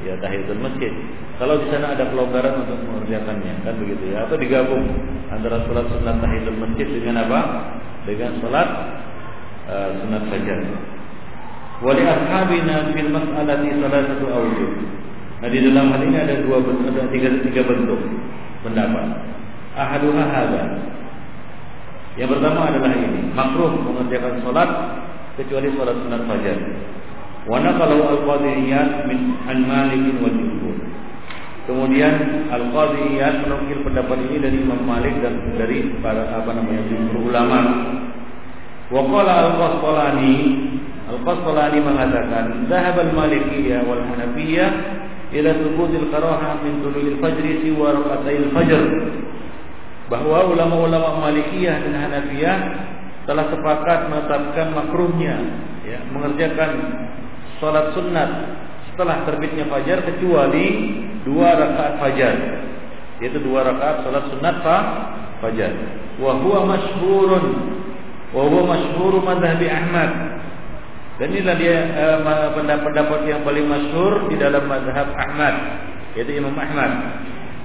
[0.05, 0.93] ya tahiyatul masjid.
[1.37, 4.25] Kalau di sana ada kelonggaran untuk mengerjakannya, kan begitu ya.
[4.25, 4.85] Atau digabung
[5.29, 7.41] antara sholat sunat tahiyatul masjid dengan apa?
[8.09, 8.69] Dengan sholat
[9.69, 10.61] uh, sunat fajar.
[11.85, 14.71] Wali ashabina fil mas'alati satu awjuh.
[15.45, 18.01] Nah di dalam hal ini ada dua ada tiga, tiga bentuk
[18.65, 19.21] pendapat.
[19.77, 20.63] Ahaduha hadza.
[22.17, 24.71] Yang pertama adalah ini, makruh mengerjakan sholat
[25.37, 26.59] kecuali sholat sunat fajar.
[27.45, 30.77] Wa naqalu al-qadiyat min an Malik wa jumhur.
[31.67, 37.59] Kemudian Al-Qadiyat menukil pendapat ini dari Imam Malik dan dari para apa namanya jumhur ulama.
[38.87, 40.35] Wa qala Al-Qasqalani
[41.07, 44.71] Al-Qasqalani mengatakan Zahab al-Malikiyah wal Hanafiyah
[45.39, 48.83] ila thubutil karahah min tulu'il fajri siwa rak'atayil fajr.
[50.11, 52.59] Bahwa ulama-ulama Malikiyah dan Hanafiyah
[53.27, 55.35] telah sepakat menetapkan makruhnya
[55.83, 56.71] ya, mengerjakan
[57.59, 58.31] sholat sunat
[58.95, 60.95] setelah terbitnya fajar kecuali
[61.27, 62.35] dua rakaat fajar
[63.19, 64.77] yaitu dua rakaat sholat sunat fa
[65.43, 65.75] fajar.
[66.17, 67.45] Wa huwa masyhurun
[68.31, 70.11] wa huwa masyhur madhhabi Ahmad
[71.17, 72.19] dan inilah dia eh,
[72.53, 75.55] pendapat-pendapat yang paling masyhur di dalam madhab Ahmad
[76.13, 76.93] yaitu Imam Ahmad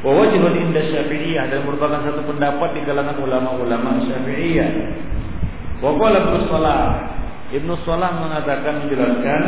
[0.02, 4.70] wa wajhun inda Syafi'iyah dan merupakan satu pendapat di kalangan ulama-ulama Syafi'iyah
[5.84, 6.42] wa qala Ibnu
[7.52, 9.44] Ibnu Salah mengatakan menjelaskan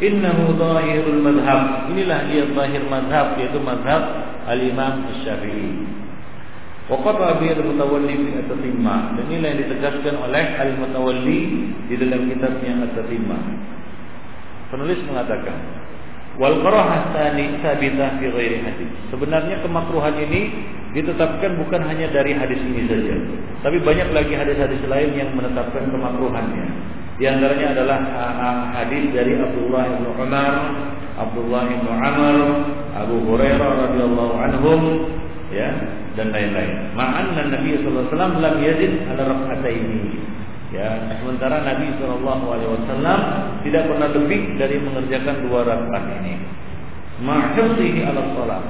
[0.00, 1.92] innahu zahirul madhab.
[1.92, 4.02] Inilah dia zahir madhab yaitu madhab
[4.48, 6.03] al-Imam Syafi'i.
[6.84, 9.16] Waqata bi al-mutawalli fi at-tatimma.
[9.16, 11.40] Dan inilah yang ditegaskan oleh al-mutawalli
[11.88, 13.38] di dalam kitabnya at-tatimma.
[14.68, 15.56] Penulis mengatakan,
[16.36, 18.90] wal karahah tsani sabitah fi ghairi hadis.
[19.08, 20.50] Sebenarnya kemakruhan ini
[20.92, 23.14] ditetapkan bukan hanya dari hadis ini saja,
[23.66, 26.66] tapi banyak lagi hadis-hadis lain yang menetapkan kemakruhannya.
[27.18, 27.98] Di antaranya adalah
[28.74, 30.54] hadis dari Abdullah bin Umar,
[31.14, 32.36] Abdullah bin Amr,
[32.98, 34.80] Abu Hurairah radhiyallahu anhum
[35.54, 35.70] ya
[36.14, 36.94] dan lain-lain.
[36.94, 40.02] Ma'anna Nabi sallallahu alaihi wasallam lam yazid ala rak'ataini.
[40.74, 40.90] Ya,
[41.22, 43.18] sementara Nabi wasallam
[43.62, 46.34] tidak pernah lebih dari mengerjakan dua rakaat ini.
[47.22, 48.62] Ma'hudhihi ala shalah.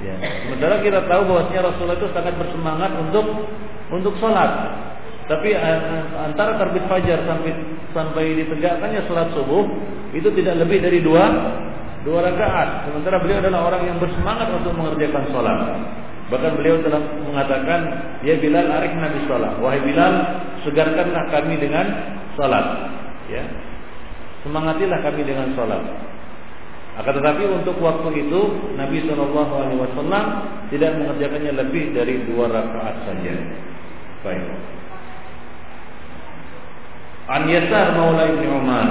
[0.00, 0.16] Ya.
[0.48, 3.26] Sementara kita tahu bahwasanya Rasulullah itu sangat bersemangat untuk
[3.92, 4.72] untuk salat.
[5.28, 5.80] Tapi eh,
[6.16, 7.52] antara terbit fajar sampai
[7.92, 9.68] sampai ditegakkannya salat subuh
[10.16, 11.28] itu tidak lebih dari dua
[12.08, 12.88] dua rakaat.
[12.88, 15.60] Sementara beliau adalah orang yang bersemangat untuk mengerjakan salat.
[16.30, 17.80] Bahkan beliau telah mengatakan,
[18.22, 19.58] "Ya Bilal, arif Nabi salat.
[19.58, 20.14] Wahai Bilal,
[20.62, 21.86] segarkanlah kami dengan
[22.38, 22.66] salat."
[23.26, 23.42] Ya.
[24.46, 25.82] Semangatilah kami dengan salat.
[27.02, 28.40] Akan tetapi untuk waktu itu
[28.74, 30.24] Nabi Shallallahu Alaihi Wasallam
[30.68, 33.34] tidak mengerjakannya lebih dari dua rakaat saja.
[34.20, 34.44] Baik.
[37.30, 38.88] An Yasar Maula Ibn Umar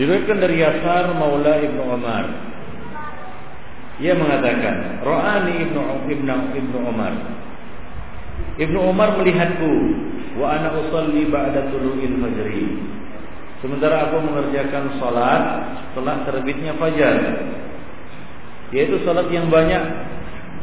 [0.00, 2.24] Diriwayatkan dari Yasar Maula Ibn Umar
[4.00, 7.12] ia mengatakan, Ro'ani ibnu ibnu ibnu Umar.
[8.56, 9.72] Ibnu Umar melihatku,
[10.40, 12.66] wa ana usalli ba'da tulu'il fajri.
[13.60, 15.42] Sementara aku mengerjakan salat
[15.92, 17.16] setelah terbitnya fajar.
[18.72, 19.84] Yaitu salat yang banyak,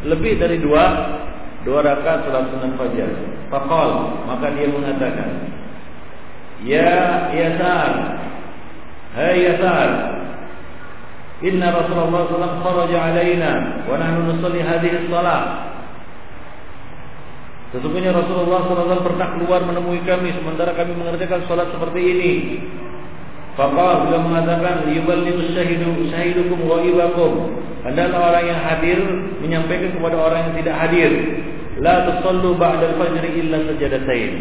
[0.09, 1.15] lebih dari dua
[1.63, 3.11] dua rakaat salat sunnah fajar.
[3.53, 3.89] Faqal,
[4.25, 5.29] maka dia mengatakan,
[6.65, 7.91] Ya Yasar,
[9.15, 10.18] Hai Yasar,
[11.39, 13.51] Inna Rasulullah SAW kharaja alaina
[13.87, 15.71] wa nahnu nusalli hadhihi salat.
[17.71, 22.33] Sesungguhnya Rasulullah SAW pernah keluar menemui kami sementara kami mengerjakan salat seperti ini.
[23.55, 27.63] Faqal beliau mengatakan yuballighu syahidu syahidukum wa ibakum.
[27.87, 28.99] Hendaklah orang yang hadir
[29.39, 31.11] menyampaikan kepada orang yang tidak hadir.
[31.79, 34.31] La tusallu ba'da al-fajr illa sajadatain.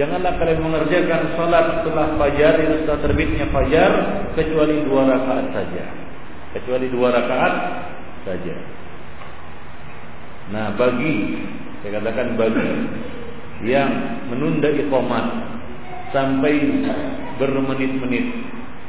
[0.00, 3.90] Janganlah kalian mengerjakan salat setelah fajar, setelah terbitnya fajar
[4.32, 6.05] kecuali dua rakaat saja
[6.56, 7.54] kecuali dua rakaat
[8.24, 8.56] saja.
[10.56, 11.36] Nah, bagi
[11.84, 12.70] saya katakan bagi
[13.68, 13.90] yang
[14.32, 15.26] menunda iqamat
[16.16, 16.54] sampai
[17.36, 18.26] bermenit-menit,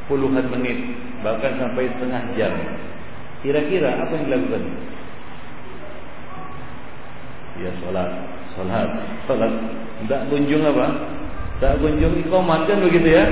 [0.08, 0.78] puluhan menit,
[1.20, 2.52] bahkan sampai setengah jam.
[3.44, 4.64] Kira-kira apa yang dilakukan?
[7.58, 8.10] Ya sholat,
[8.56, 8.88] sholat,
[9.28, 9.52] sholat.
[10.02, 10.86] Tidak kunjung apa?
[11.58, 13.24] Tak kunjung iqamat kan begitu ya?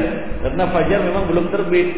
[0.42, 1.88] Karena fajar memang belum terbit.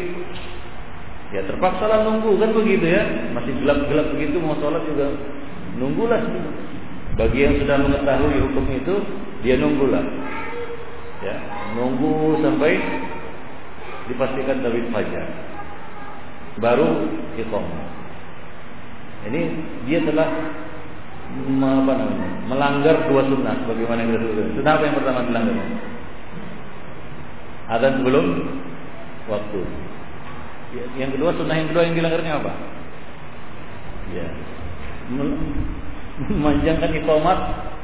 [1.29, 3.05] Ya terpaksa lah nunggu kan begitu ya.
[3.37, 5.13] Masih gelap-gelap begitu mau sholat juga
[5.77, 6.21] nunggulah.
[7.19, 8.95] Bagi yang sudah mengetahui hukum itu
[9.45, 10.01] dia nunggulah.
[11.19, 11.35] Ya,
[11.75, 12.79] nunggu sampai
[14.07, 15.27] dipastikan terbit fajar.
[16.57, 17.65] Baru iqam.
[19.27, 19.41] Ini
[19.85, 20.31] dia telah
[21.59, 21.93] apa
[22.49, 25.57] melanggar dua sunnah bagaimana yang kita Sunnah apa yang pertama dilanggar?
[27.69, 28.25] Ada sebelum
[29.29, 29.61] waktu.
[30.69, 32.53] Ya, yang kedua sunnah yang kedua yang dilanggarnya apa?
[34.13, 34.27] Ya.
[36.29, 37.39] Memanjangkan iqamat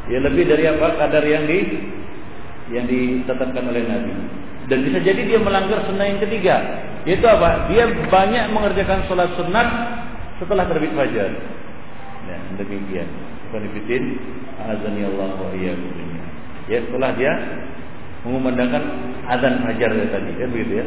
[0.06, 1.60] ya lebih dari apa kadar yang di
[2.70, 4.14] yang ditetapkan oleh Nabi.
[4.66, 6.62] Dan bisa jadi dia melanggar sunnah yang ketiga.
[7.06, 7.70] Yaitu apa?
[7.70, 9.68] Dia banyak mengerjakan sholat sunat
[10.42, 11.30] setelah terbit fajar.
[12.26, 13.10] Ya, demikian.
[13.54, 14.18] Konfitin
[14.58, 15.54] azani Allah wa
[16.66, 17.34] Ya setelah dia
[18.26, 18.84] mengumandangkan
[19.30, 20.86] azan fajar tadi kan begitu ya.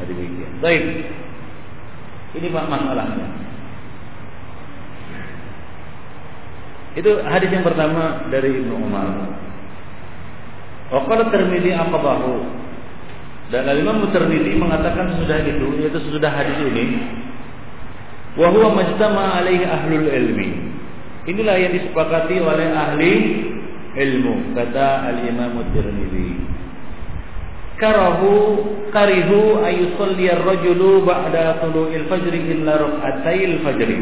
[0.00, 0.50] Tadi demikian.
[0.64, 0.84] Baik.
[2.30, 3.26] Ini masalahnya.
[6.98, 9.06] Itu hadis yang pertama dari Ibnu Umar.
[10.90, 12.34] Wa qala Tirmidzi aqabahu.
[13.50, 17.02] Dan Imam Tirmidzi mengatakan sudah itu yaitu sudah hadis ini
[18.38, 20.50] wa huwa majtama alaihi ahlul ilmi.
[21.26, 23.12] Inilah yang disepakati oleh ahli
[23.98, 26.39] ilmu kata Al-Imam Tirmidzi
[27.80, 28.32] karahu
[28.92, 33.98] karihu ayusalli ar-rajulu ba'da tulu'il fajri illa rak'atayil fajri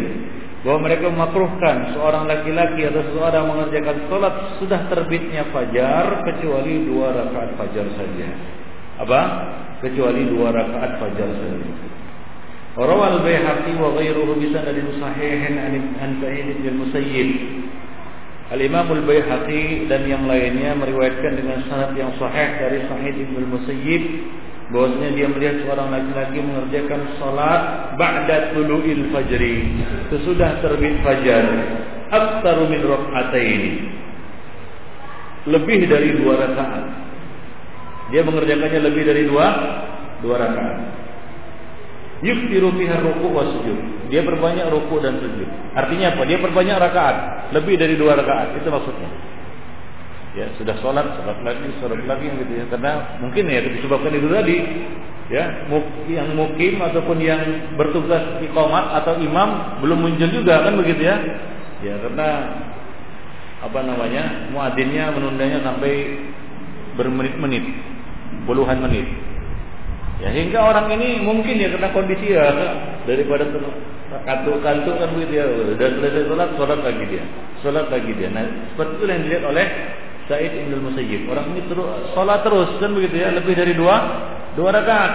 [0.66, 7.54] bahwa mereka memakruhkan seorang laki-laki atau seseorang mengerjakan salat sudah terbitnya fajar kecuali dua rakaat
[7.54, 8.28] fajar saja.
[8.98, 9.20] Apa?
[9.78, 11.70] Kecuali dua rakaat fajar saja.
[12.78, 15.54] Rawal Baihaqi wa ghairuhu bi sanadin sahihin
[15.98, 17.30] an Sa'id bin Musayyib
[18.48, 24.02] Al-Imam Al-Baihaqi dan yang lainnya meriwayatkan dengan sanad yang sahih dari Sa'id bin Musayyib
[24.72, 27.62] bahwasanya dia melihat seorang laki-laki mengerjakan salat
[28.00, 29.68] ba'da tulu'il fajri
[30.12, 31.44] sesudah terbit fajar
[32.08, 33.72] aktsaru min rak'ataini.
[35.48, 36.84] Lebih dari dua rakaat.
[38.12, 39.46] Dia mengerjakannya lebih dari dua
[40.24, 40.97] dua rakaat.
[42.18, 43.78] Yuktiru fiha ruku' wa sujud.
[44.10, 45.46] Dia perbanyak ruku' dan sujud.
[45.78, 46.26] Artinya apa?
[46.26, 47.16] Dia perbanyak rakaat,
[47.54, 48.58] lebih dari dua rakaat.
[48.58, 49.06] Itu maksudnya.
[50.34, 52.64] Ya, sudah sholat, sholat lagi, sholat lagi gitu ya.
[52.66, 54.56] Karena mungkin ya disebabkan itu tadi,
[55.30, 55.44] ya,
[56.10, 61.16] yang mukim ataupun yang bertugas iqamat atau imam belum muncul juga kan begitu ya.
[61.86, 62.28] Ya, karena
[63.62, 64.50] apa namanya?
[64.50, 66.18] muadzinnya menundanya sampai
[66.98, 67.62] bermenit-menit,
[68.42, 69.06] puluhan menit.
[70.18, 72.50] Ya hingga orang ini mungkin ya kena kondisi ya
[73.06, 73.46] daripada
[74.26, 75.46] kantuk-kantuk kan begitu ya.
[75.46, 77.24] Udah selesai sholat sholat lagi dia.
[77.62, 78.28] Sholat lagi dia.
[78.34, 78.42] Nah
[78.74, 79.66] seperti itu yang dilihat oleh
[80.26, 81.86] Said Ibn Musayyib orang ini terus
[82.18, 83.30] sholat terus kan begitu ya.
[83.30, 83.96] Lebih dari dua
[84.58, 85.12] dua rakaat.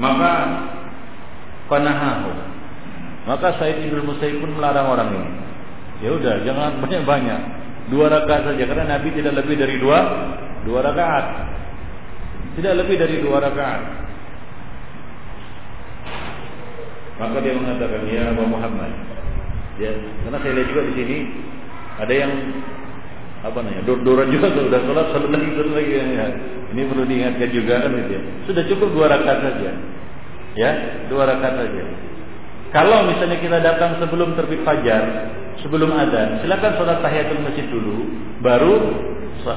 [0.00, 0.32] Maka
[1.68, 2.32] panahahu
[3.28, 5.30] maka Said Ibn Musayyib pun melarang orang ini.
[6.00, 7.40] Ya udah jangan banyak-banyak.
[7.92, 9.98] Dua rakaat saja karena Nabi tidak lebih dari dua
[10.64, 11.50] dua rakaat
[12.60, 13.82] tidak lebih dari dua rakaat.
[17.20, 18.92] Maka dia mengatakan, ya Abu Muhammad.
[19.76, 21.16] Ya, karena saya lihat juga di sini
[21.96, 22.32] ada yang
[23.40, 26.28] apa namanya dor-doran juga sudah sholat sholat lagi sholat lagi ya.
[26.70, 28.22] Ini perlu diingatkan juga kan gitu ya.
[28.44, 29.70] Sudah cukup dua rakaat saja.
[30.56, 30.70] Ya,
[31.08, 31.82] dua rakaat saja.
[32.70, 35.32] Kalau misalnya kita datang sebelum terbit fajar,
[35.64, 38.06] sebelum adzan, silakan sholat tahiyatul masjid dulu,
[38.44, 38.74] baru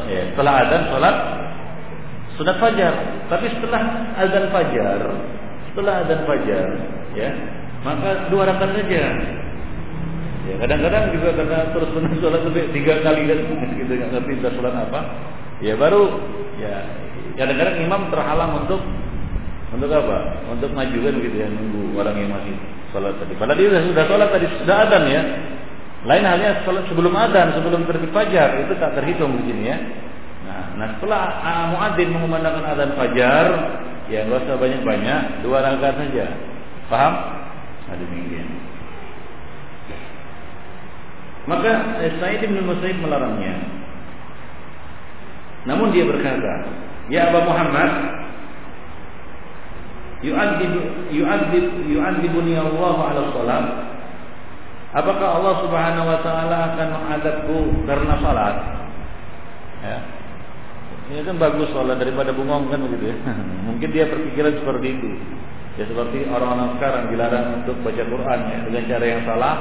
[0.09, 1.15] ya, setelah adzan sholat
[2.37, 2.93] sunat fajar.
[3.29, 3.81] Tapi setelah
[4.17, 4.99] azan fajar,
[5.71, 6.67] setelah azan fajar,
[7.13, 7.29] ya,
[7.83, 9.03] maka dua rakaat saja.
[10.43, 13.47] Ya, kadang-kadang juga karena terus menerus sholat lebih tiga kali dan
[13.79, 14.99] gitu nggak ngerti kita sholat apa.
[15.63, 16.11] Ya baru
[16.59, 16.83] ya
[17.39, 18.83] kadang-kadang imam terhalang untuk
[19.71, 20.43] untuk apa?
[20.51, 22.55] Untuk maju kan gitu ya nunggu orang yang masih
[22.91, 23.33] sholat tadi.
[23.39, 25.21] Padahal dia sudah, sudah sholat tadi sudah adan ya.
[26.03, 29.77] Lain halnya sholat sebelum adan, sebelum terbit fajar itu tak terhitung di sini ya.
[30.49, 33.45] Nah setelah uh, muadzin mengumandangkan azan fajar,
[34.11, 36.25] ya nggak usah banyak-banyak, dua rakaat saja.
[36.91, 37.13] Paham?
[37.87, 38.47] Nah demikian.
[41.43, 43.55] Maka eh, Said bin Musayyib melarangnya.
[45.67, 46.53] Namun dia berkata,
[47.11, 47.91] Ya Abu Muhammad,
[50.23, 50.71] yu'adzib
[51.11, 53.65] yu'adzib yu'adzibuni Allah ala salat.
[54.93, 58.55] Apakah Allah Subhanahu wa taala akan mengadabku karena salat?
[59.83, 59.97] Ya.
[61.11, 63.17] Ini kan bagus soalnya daripada bengong kan begitu ya.
[63.67, 65.09] Mungkin dia berpikiran seperti itu.
[65.73, 69.55] Ya seperti orang-orang sekarang dilarang untuk baca Quran ya dengan cara yang salah.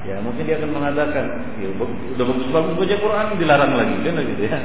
[0.00, 1.24] Ya mungkin dia akan mengatakan,
[1.60, 4.58] ya, udah bagus-bagus baca Quran dilarang lagi kan begitu ya.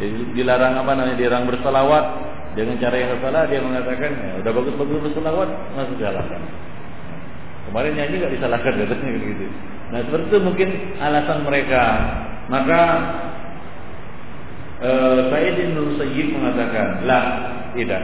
[0.00, 0.06] ya.
[0.32, 1.16] Dilarang apa namanya?
[1.20, 2.04] Dilarang bersalawat
[2.56, 6.40] dengan cara yang salah dia mengatakan, ya, udah bagus-bagus bersalawat masuk disalahkan.
[7.68, 9.46] Kemarin nyanyi nggak disalahkan katanya gitu.
[9.90, 10.68] Nah seperti itu mungkin
[11.02, 11.82] alasan mereka.
[12.50, 12.80] Maka
[14.80, 17.20] uh, Said bin Musayyib mengatakan, "La,
[17.76, 18.02] tidak."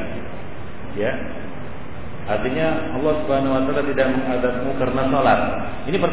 [0.97, 1.12] Ya.
[2.27, 5.41] Artinya Allah Subhanahu wa taala tidak mengadabmu karena salat.
[5.87, 6.11] Ini per,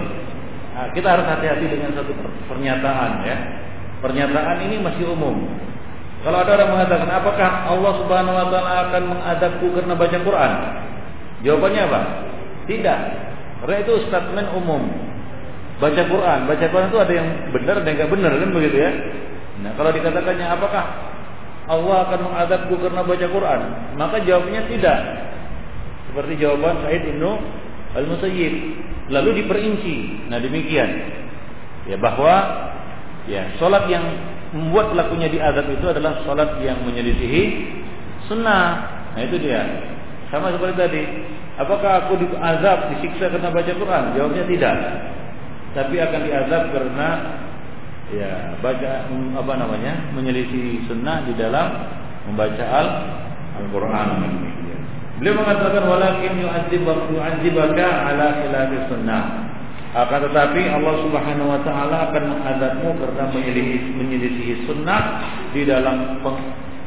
[0.77, 2.11] nah, kita harus hati-hati dengan satu
[2.51, 3.37] pernyataan ya.
[4.03, 5.47] Pernyataan ini masih umum.
[6.23, 10.51] Kalau ada orang mengatakan, "Apakah Allah Subhanahu wa taala akan mengadabku karena baca Quran?"
[11.43, 12.01] Jawabannya apa?
[12.69, 12.99] Tidak.
[13.63, 14.83] Karena itu statement umum.
[15.81, 18.91] Baca Quran, baca Quran itu ada yang benar yang enggak benar kan begitu ya?
[19.63, 20.83] Nah, kalau dikatakannya apakah
[21.63, 23.61] Allah akan mengadabku karena baca Quran?
[23.95, 24.99] Maka jawabnya tidak.
[26.11, 27.31] Seperti jawaban Said Ibnu
[27.95, 28.53] Al-Musayyib.
[29.07, 30.27] Lalu diperinci.
[30.27, 30.89] Nah, demikian.
[31.87, 32.35] Ya, bahwa
[33.31, 34.03] ya, salat yang
[34.51, 37.43] membuat pelakunya diadab itu adalah salat yang menyelisihi
[38.27, 38.67] sunnah.
[39.15, 39.63] Nah, itu dia.
[40.27, 41.03] Sama seperti tadi.
[41.53, 44.03] Apakah aku diazab, disiksa karena baca Quran?
[44.17, 44.77] Jawabnya tidak.
[45.77, 47.09] Tapi akan diazab karena
[48.11, 51.67] ya baca apa namanya menyelisih sunnah di dalam
[52.27, 52.87] membaca al
[53.53, 54.07] Al-Quran.
[55.21, 59.23] Beliau mengatakan walakin yu'adzib yu'adzibaka ala khilafi sunnah.
[59.93, 65.21] Akan tetapi Allah Subhanahu wa taala akan mengadabmu karena menyelisih, menyelisih sunnah
[65.53, 66.17] di dalam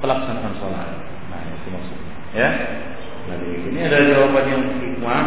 [0.03, 0.91] pelaksanaan salat.
[1.31, 2.15] Nah, itu maksudnya.
[2.35, 2.51] Ya.
[3.31, 5.25] Jadi ini ada jawaban yang hikmah,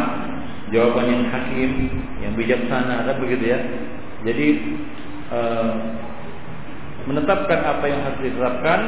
[0.75, 1.71] jawaban yang hakim,
[2.19, 3.59] yang bijaksana, kan begitu ya.
[4.27, 4.47] Jadi
[5.29, 5.73] Eh,
[7.05, 8.79] menetapkan apa yang harus ditetapkan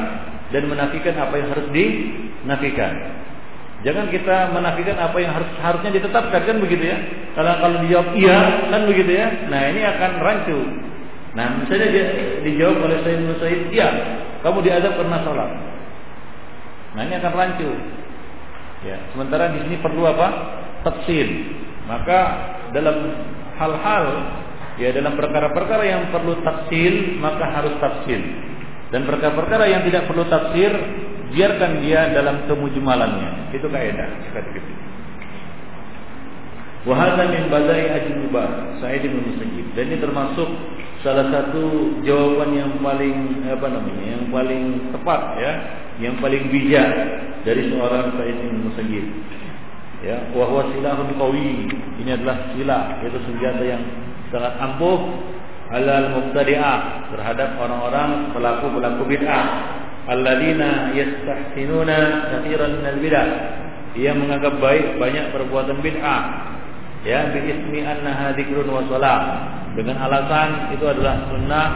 [0.50, 2.94] dan menafikan apa yang harus dinafikan.
[3.82, 6.98] Jangan kita menafikan apa yang harus harusnya ditetapkan kan begitu ya.
[7.34, 8.40] Karena kalau dijawab iya
[8.70, 9.28] kan begitu ya.
[9.50, 10.60] Nah ini akan rancu.
[11.34, 12.06] Nah misalnya dia
[12.46, 13.90] dijawab oleh Sayyid Musaid iya
[14.42, 15.50] kamu diadab karena sholat.
[16.98, 17.70] Nah ini akan rancu.
[18.86, 20.28] Ya sementara di sini perlu apa?
[20.86, 21.26] Tafsir.
[21.90, 22.20] Maka
[22.74, 22.98] dalam
[23.58, 24.06] hal-hal
[24.80, 28.22] ya dalam perkara-perkara yang perlu tafsil maka harus tafsil.
[28.92, 30.72] Dan perkara-perkara yang tidak perlu tafsir
[31.32, 34.72] biarkan dia dalam kemujmalannya itu kaidah kata gitu
[36.82, 39.78] Wahada min badai ajubah Sa'id bin Musayyib.
[39.78, 40.50] Dan ini termasuk
[41.06, 45.52] salah satu jawaban yang paling apa namanya yang paling tepat ya.
[46.02, 46.90] Yang paling bijak
[47.46, 49.06] dari seorang Sa'id bin Musayyib.
[50.02, 51.70] Ya wa huwa silahun qawi.
[52.02, 53.86] Ini adalah silah yaitu senjata yang
[54.32, 55.00] sangat ampuh
[55.70, 59.46] halal mubtadi'ah terhadap orang-orang pelaku-pelaku bid'ah.
[60.10, 63.28] Alladzina yastahsinuna katsiran minal bid'ah.
[63.92, 66.22] Yang menganggap baik banyak perbuatan bid'ah.
[67.06, 69.20] Ya bi ismi annaha dzikrun wa shalah
[69.74, 71.70] dengan alasan itu adalah sunnah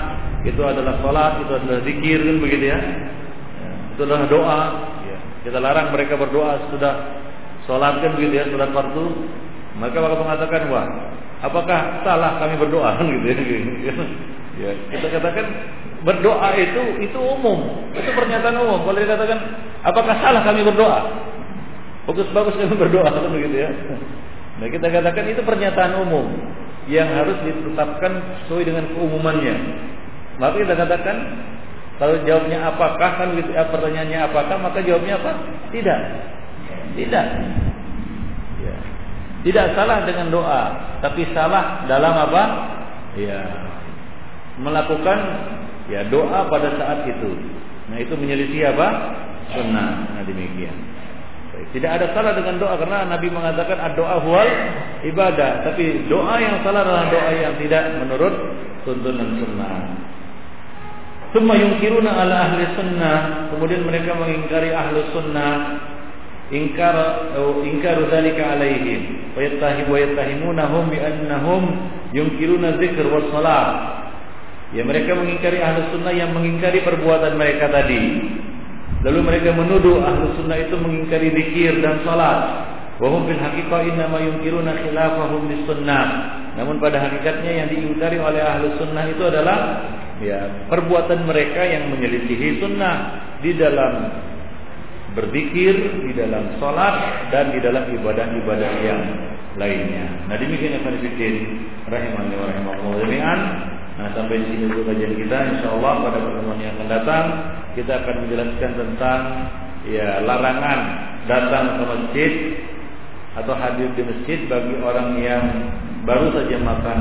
[0.46, 2.80] itu adalah salat itu adalah zikir kan begitu ya,
[3.98, 4.62] itu adalah doa.
[5.02, 5.18] Ya.
[5.42, 7.26] kita larang mereka berdoa sudah
[7.66, 9.06] Sholat kan begitu ya, sholat fardu.
[9.82, 10.88] Maka bakal mengatakan, wah,
[11.44, 13.94] apakah salah kami berdoa gitu ya?
[14.56, 15.46] ya kita katakan
[16.06, 18.86] berdoa itu itu umum, itu pernyataan umum.
[18.86, 19.40] Kalau dikatakan,
[19.82, 21.02] apakah salah kami berdoa?
[22.06, 23.70] Bagus-bagus kami berdoa kan begitu ya.
[24.62, 26.30] Nah kita katakan itu pernyataan umum
[26.86, 29.56] yang harus ditetapkan sesuai dengan keumumannya.
[30.38, 31.18] Maka kita katakan
[31.98, 35.32] kalau jawabnya apakah kan gitu, pertanyaannya apakah maka jawabnya apa?
[35.74, 36.00] Tidak.
[36.96, 37.28] Tidak.
[39.46, 40.64] Tidak salah dengan doa,
[41.06, 42.44] tapi salah dalam apa?
[43.14, 43.46] Ya.
[44.58, 45.18] Melakukan
[45.86, 47.30] ya doa pada saat itu.
[47.94, 48.88] Nah, itu menyelisih apa?
[49.54, 50.18] Sunnah.
[50.18, 50.74] Nah, demikian.
[51.78, 54.50] Tidak ada salah dengan doa karena Nabi mengatakan doa huwal
[55.06, 58.34] ibadah, tapi doa yang salah adalah doa yang tidak menurut
[58.82, 59.78] tuntunan sunnah.
[61.38, 65.54] Semua yungkiruna ala ahli sunnah, kemudian mereka mengingkari ahli sunnah
[66.54, 66.96] ingkar
[67.66, 69.34] ingkar dzalika alaihim.
[69.34, 71.64] Wa yattahim wa yattahimunahum bi annahum
[72.14, 73.70] yunkiruna dzikr salat.
[74.74, 78.04] Ya mereka mengingkari ahlu sunnah yang mengingkari perbuatan mereka tadi.
[79.06, 82.68] Lalu mereka menuduh ahlu sunnah itu mengingkari zikir dan salat.
[82.98, 86.06] Wa hum fil haqiqah innama yunkiruna khilafahum bis sunnah.
[86.56, 89.58] Namun pada hakikatnya yang diingkari oleh ahlu sunnah itu adalah
[90.24, 92.96] ya perbuatan mereka yang menyelisihi sunnah
[93.44, 93.94] di dalam
[95.16, 99.02] berzikir di dalam sholat dan di dalam ibadah-ibadah yang
[99.56, 100.28] lainnya.
[100.28, 101.36] Nah demikian yang Fiddin
[101.88, 103.40] rahimahnya wa rahimahullah jami'an.
[103.96, 105.38] Nah sampai di sini dulu kajian kita.
[105.56, 107.26] Insya Allah pada pertemuan yang akan datang
[107.80, 109.20] kita akan menjelaskan tentang
[109.88, 110.80] ya larangan
[111.28, 112.32] datang ke masjid
[113.36, 115.44] atau hadir di masjid bagi orang yang
[116.08, 117.00] baru saja makan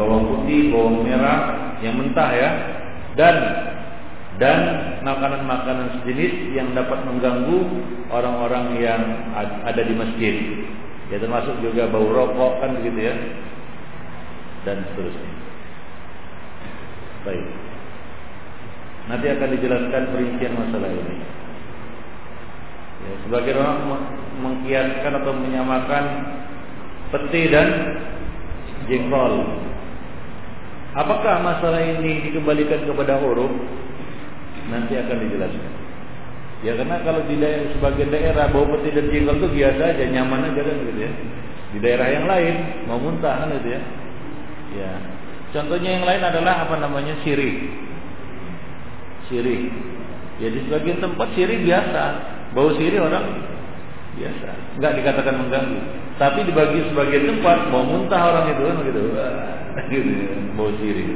[0.00, 2.50] bawang putih, bawang merah yang mentah ya
[3.20, 3.34] dan
[4.40, 4.58] dan
[5.04, 7.60] makanan-makanan sejenis yang dapat mengganggu
[8.08, 9.02] orang-orang yang
[9.36, 10.34] ada di masjid.
[11.12, 13.14] Ya termasuk juga bau rokok kan begitu ya.
[14.64, 15.30] Dan seterusnya.
[17.28, 17.46] Baik.
[19.12, 21.16] Nanti akan dijelaskan perincian masalah ini.
[23.00, 23.80] Ya, sebagai orang
[24.40, 26.04] mengkiaskan atau menyamakan
[27.12, 27.68] peti dan
[28.88, 29.44] jengkol.
[30.96, 33.52] Apakah masalah ini dikembalikan kepada huruf
[34.68, 35.72] nanti akan dijelaskan.
[36.60, 40.52] Ya karena kalau di daerah, sebagian daerah bau peti dan jengkol itu biasa aja, nyaman
[40.52, 41.12] aja kan gitu ya.
[41.72, 42.54] Di daerah yang lain
[42.84, 43.80] mau muntah kan gitu ya.
[44.76, 44.92] Ya.
[45.56, 47.64] Contohnya yang lain adalah apa namanya sirih.
[49.32, 49.72] Sirih.
[50.36, 52.02] Ya di sebagian tempat sirih biasa,
[52.52, 53.24] bau sirih orang
[54.16, 54.48] biasa,
[54.80, 55.80] nggak dikatakan mengganggu.
[56.20, 59.00] Tapi dibagi sebagian tempat mau muntah orang itu kan gitu,
[59.92, 61.08] gitu ya, bau sirih.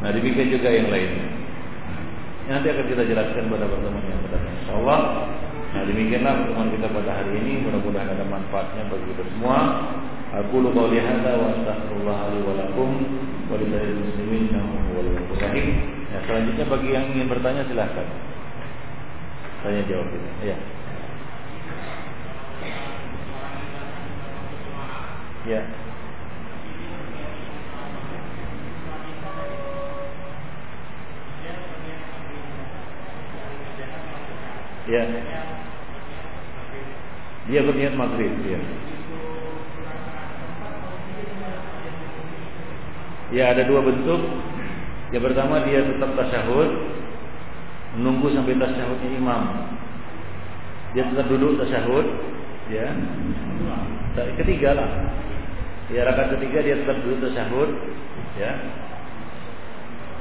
[0.00, 1.41] Nah demikian juga yang lainnya.
[2.50, 4.54] Nanti akan kita jelaskan pada pertemuan yang akan datang.
[4.62, 5.00] Insyaallah.
[5.72, 7.52] Nah demikianlah pertemuan kita pada hari ini.
[7.62, 9.58] Mudah-mudahan ada manfaatnya bagi kita semua.
[10.32, 12.90] Aku lupa lihat wa astaghfirullah li wa lakum
[13.52, 13.66] wa li
[14.00, 14.48] muslimin.
[16.12, 18.04] Ya, selanjutnya bagi yang ingin bertanya silahkan.
[19.64, 20.30] Saya jawab ini.
[20.44, 20.56] Ya.
[25.46, 25.62] Ya.
[34.90, 35.02] Ya.
[37.46, 38.60] Dia berniat maghrib, ya.
[43.32, 44.20] Ya ada dua bentuk.
[45.14, 46.70] Yang pertama dia tetap tasyahud,
[47.98, 49.42] menunggu sampai tasyahudnya imam.
[50.96, 52.06] Dia tetap duduk tasyahud,
[52.70, 52.90] ya.
[54.38, 54.90] Ketiga lah.
[55.92, 57.70] Ya rakaat ketiga dia tetap duduk tasyahud,
[58.38, 58.52] ya.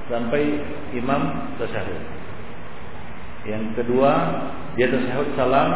[0.10, 0.62] Sampai
[0.94, 1.22] imam
[1.58, 2.21] tasyahud.
[3.42, 4.12] Yang kedua,
[4.78, 5.70] dia tasyahud salam,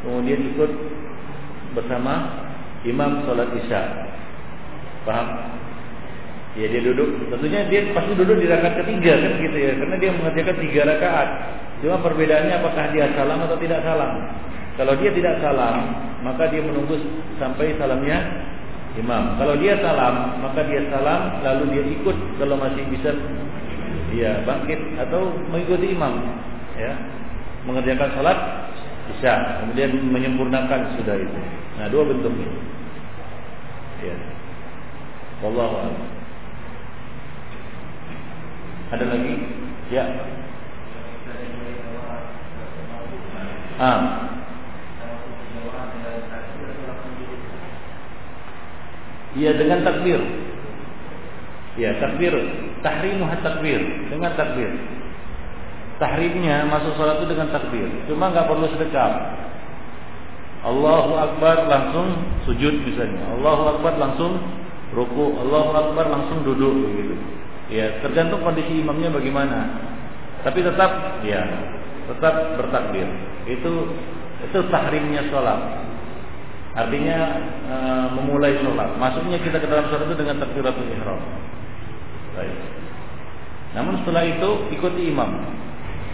[0.00, 0.70] kemudian ikut
[1.76, 2.14] bersama
[2.88, 3.82] imam salat Isya.
[5.04, 5.28] Paham?
[6.54, 10.10] Ya dia duduk, tentunya dia pasti duduk di rakaat ketiga kan gitu ya, karena dia
[10.14, 11.28] mengerjakan tiga rakaat.
[11.82, 14.12] Cuma perbedaannya apakah dia salam atau tidak salam.
[14.78, 15.76] Kalau dia tidak salam,
[16.22, 16.94] maka dia menunggu
[17.42, 18.22] sampai salamnya
[18.96, 19.34] imam.
[19.36, 23.10] Kalau dia salam, maka dia salam lalu dia ikut kalau masih bisa
[24.14, 26.22] dia bangkit atau mengikuti imam
[26.78, 26.92] ya.
[27.64, 28.38] Mengerjakan salat
[29.08, 31.40] bisa, kemudian menyempurnakan sudah itu.
[31.80, 32.48] Nah, dua bentuknya.
[34.04, 34.16] Ya.
[35.40, 35.92] Wallahu.
[38.92, 39.34] Ada lagi?
[39.92, 40.04] Ya.
[43.80, 44.00] Ah.
[49.34, 50.22] Iya dengan takbir.
[51.74, 52.30] Ya takbir,
[52.86, 54.70] tahrimu takbir dengan takbir.
[55.94, 57.86] Tahrimnya masuk sholat itu dengan takbir.
[58.10, 59.12] Cuma nggak perlu sedekap.
[60.64, 62.18] Allahu Akbar langsung
[62.48, 63.36] sujud misalnya.
[63.36, 64.40] Allahu Akbar langsung
[64.96, 65.38] ruku.
[65.44, 67.14] Allahu Akbar langsung duduk begitu.
[67.68, 69.58] Ya, tergantung kondisi imamnya bagaimana.
[70.42, 71.40] Tapi tetap ya,
[72.10, 73.08] tetap bertakbir.
[73.48, 73.92] Itu
[74.44, 75.60] itu tahrimnya sholat.
[76.74, 77.18] Artinya
[77.70, 77.76] e,
[78.18, 78.98] memulai sholat.
[78.98, 81.20] Masuknya kita ke dalam sholat itu dengan takbiratul ihram.
[82.34, 82.56] Baik.
[83.78, 85.30] Namun setelah itu ikuti imam.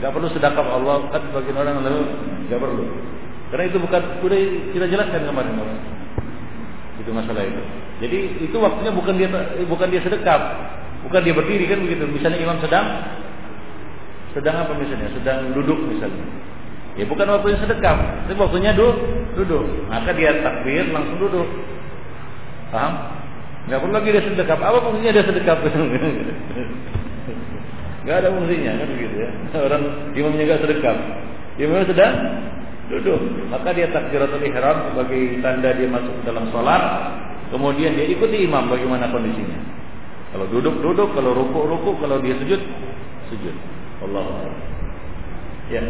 [0.01, 2.03] Gak perlu sedekap Allah kan bagian orang lalu
[2.49, 2.85] gak perlu.
[3.53, 4.41] Karena itu bukan sudah
[4.73, 5.53] kita jelaskan kemarin.
[7.01, 7.63] Itu masalah itu.
[8.01, 9.29] Jadi itu waktunya bukan dia
[9.69, 10.41] bukan dia sedekap,
[11.05, 12.05] Bukan dia berdiri kan begitu.
[12.09, 12.87] Misalnya imam sedang
[14.37, 15.09] sedang apa misalnya?
[15.17, 16.25] Sedang duduk misalnya.
[16.99, 17.97] Ya bukan waktunya sedekap,
[18.27, 18.99] tapi waktunya duduk,
[19.39, 19.65] duduk.
[19.89, 21.49] Maka dia takbir langsung duduk.
[22.71, 22.93] Paham?
[23.71, 24.59] Gak perlu lagi dia sedekap.
[24.59, 25.59] Apa fungsinya dia sedekap?
[28.09, 29.31] Gak ada fungsinya kan begitu ya.
[29.67, 29.83] Orang
[30.17, 30.97] imamnya gak sedekap.
[31.61, 32.15] Imamnya sedang
[32.89, 33.21] duduk.
[33.53, 36.83] Maka dia takbiratul ihram sebagai tanda dia masuk dalam sholat.
[37.51, 39.59] Kemudian dia ikuti imam bagaimana kondisinya.
[40.31, 42.63] Kalau duduk duduk, kalau rukuk rukuk, kalau dia sujud
[43.29, 43.57] sujud.
[44.07, 44.27] Allah.
[45.69, 45.83] Ya.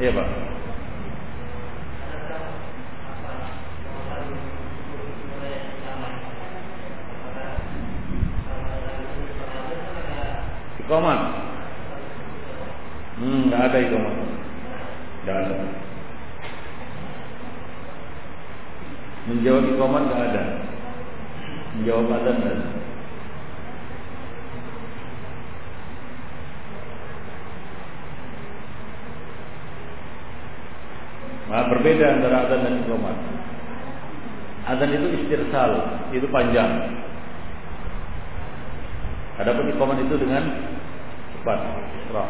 [0.00, 0.28] Ya pak.
[10.90, 11.20] Ikomat.
[13.22, 14.16] Hmm, nggak ada ikomat.
[15.22, 15.54] Nggak ada.
[19.30, 20.44] Menjawab ikomat nggak ada
[21.80, 22.60] menjawab azan dan
[31.50, 33.16] Nah, berbeda antara azan dan iqamat.
[34.70, 35.82] Azan itu istirsal,
[36.14, 36.94] itu panjang.
[39.40, 40.44] Adapun iqamat itu dengan
[41.40, 41.58] cepat,
[42.04, 42.28] cepat.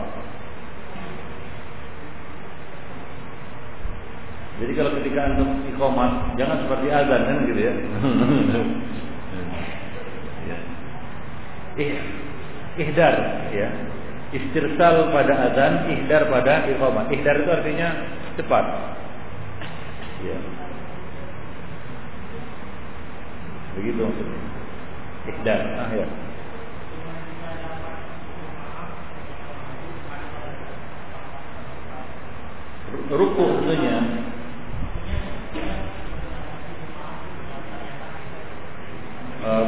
[4.63, 7.75] Jadi kalau ketika antum iqamat, jangan seperti azan kan gitu ya.
[12.79, 13.15] ihdar
[13.51, 13.69] ya.
[14.31, 17.89] Istirsal pada azan ihdar pada iqamah ihdar itu artinya
[18.39, 18.65] cepat.
[20.23, 20.39] Ya.
[23.75, 24.41] Begitu maksudnya.
[25.27, 26.30] Ihdar ah ya
[33.11, 33.97] ruku tentunya
[39.43, 39.67] uh,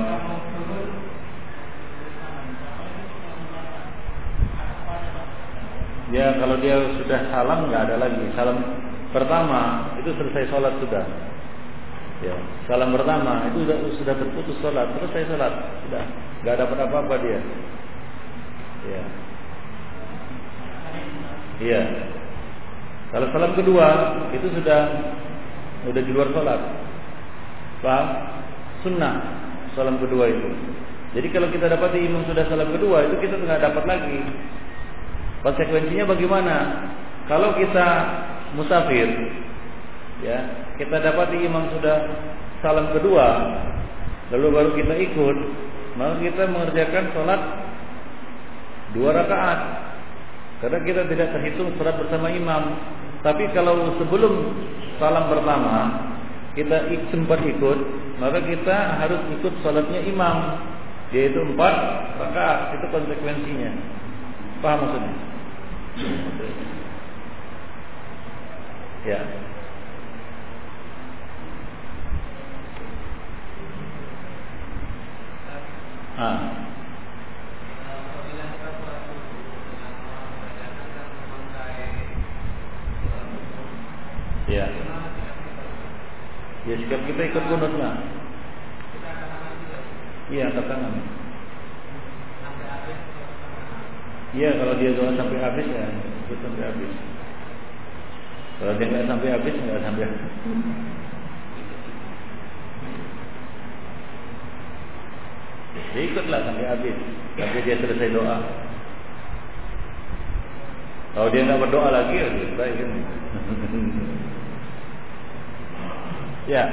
[6.12, 8.20] Ya kalau dia sudah salam nggak ada lagi.
[8.36, 8.61] Salam
[9.16, 11.09] pertama itu selesai sholat sudah.
[12.20, 12.36] Ya,
[12.68, 15.53] salam pertama itu sudah sudah terputus sholat, selesai sholat
[15.88, 16.05] sudah
[16.45, 17.40] nggak dapat apa-apa dia.
[18.84, 19.05] Ya.
[21.64, 22.12] Iya.
[23.13, 23.89] Kalau salam kedua
[24.33, 24.81] itu sudah
[25.85, 26.61] sudah di luar sholat.
[27.85, 28.07] Paham?
[28.81, 29.15] Sunnah
[29.77, 30.49] salam kedua itu.
[31.13, 34.19] Jadi kalau kita dapat imam sudah salam kedua itu kita nggak dapat lagi.
[35.45, 36.57] Konsekuensinya bagaimana?
[37.27, 37.89] Kalau kita
[38.55, 39.09] musafir,
[40.23, 40.39] ya,
[40.79, 41.97] kita dapat imam sudah
[42.63, 43.27] salam kedua,
[44.35, 45.37] lalu baru kita ikut,
[45.99, 47.41] maka kita mengerjakan sholat
[48.97, 49.61] dua rakaat.
[50.63, 52.63] Karena kita tidak terhitung sholat bersama imam.
[53.23, 54.35] Tapi kalau sebelum
[54.99, 55.77] salam pertama
[56.59, 57.79] kita sempat ikut,
[58.18, 60.59] maka kita harus ikut sholatnya imam,
[61.14, 61.75] yaitu empat
[62.18, 62.77] rakaat.
[62.77, 63.73] Itu konsekuensinya.
[64.61, 65.14] Paham maksudnya?
[69.03, 69.20] Ya.
[76.18, 76.72] Ah.
[84.51, 84.66] Ya.
[86.66, 87.95] Ya sikap kita ikut kunut lah.
[90.30, 90.95] Iya, angkat tangan.
[94.32, 95.86] Iya, kalau dia doa sampai habis ya,
[96.26, 96.93] ikut sampai habis.
[98.59, 100.32] Kalau dia nggak sampai habis, nggak sampai habis.
[105.93, 106.97] Dia ikutlah sampai habis,
[107.36, 108.36] sampai dia selesai doa.
[111.12, 112.90] Kalau dia nggak berdoa lagi, ya baik kan?
[116.51, 116.64] ya,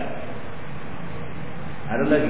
[1.90, 2.30] ada lagi.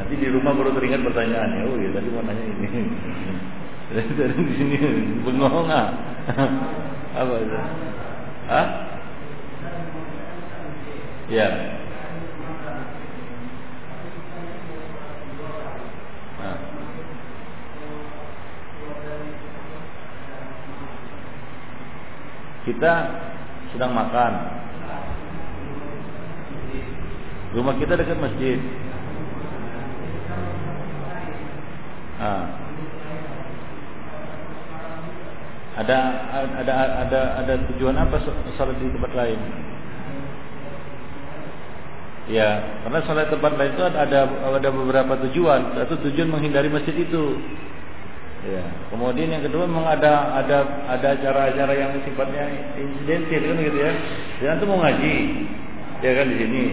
[0.00, 1.62] Nanti di rumah baru teringat pertanyaannya.
[1.68, 2.68] Oh iya, tadi mau nanya ini.
[3.90, 4.76] Dari di sini
[5.26, 5.90] bengong ah.
[7.20, 7.58] Apa itu?
[8.48, 8.66] Hah?
[11.28, 11.48] Ya.
[22.60, 22.92] Kita
[23.74, 24.32] sedang makan.
[27.50, 28.58] Rumah kita dekat masjid.
[32.20, 32.46] Ah.
[35.80, 35.98] Ada
[36.60, 36.72] ada
[37.08, 38.20] ada ada tujuan apa
[38.54, 39.38] salat di tempat lain?
[42.30, 45.74] Ya, karena salat tempat lain itu ada ada beberapa tujuan.
[45.80, 47.40] Satu tujuan menghindari masjid itu.
[48.40, 48.64] Ya.
[48.88, 53.92] Kemudian yang kedua memang ada ada ada acara-acara yang sifatnya insidentil kan gitu ya.
[54.40, 55.14] Jangan tuh mau ngaji,
[56.00, 56.64] ya kan di sini,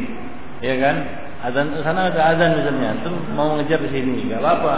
[0.63, 0.95] ya kan?
[1.37, 4.75] Azan sana ada azan misalnya, tuh mau ngejar di sini, nggak apa-apa.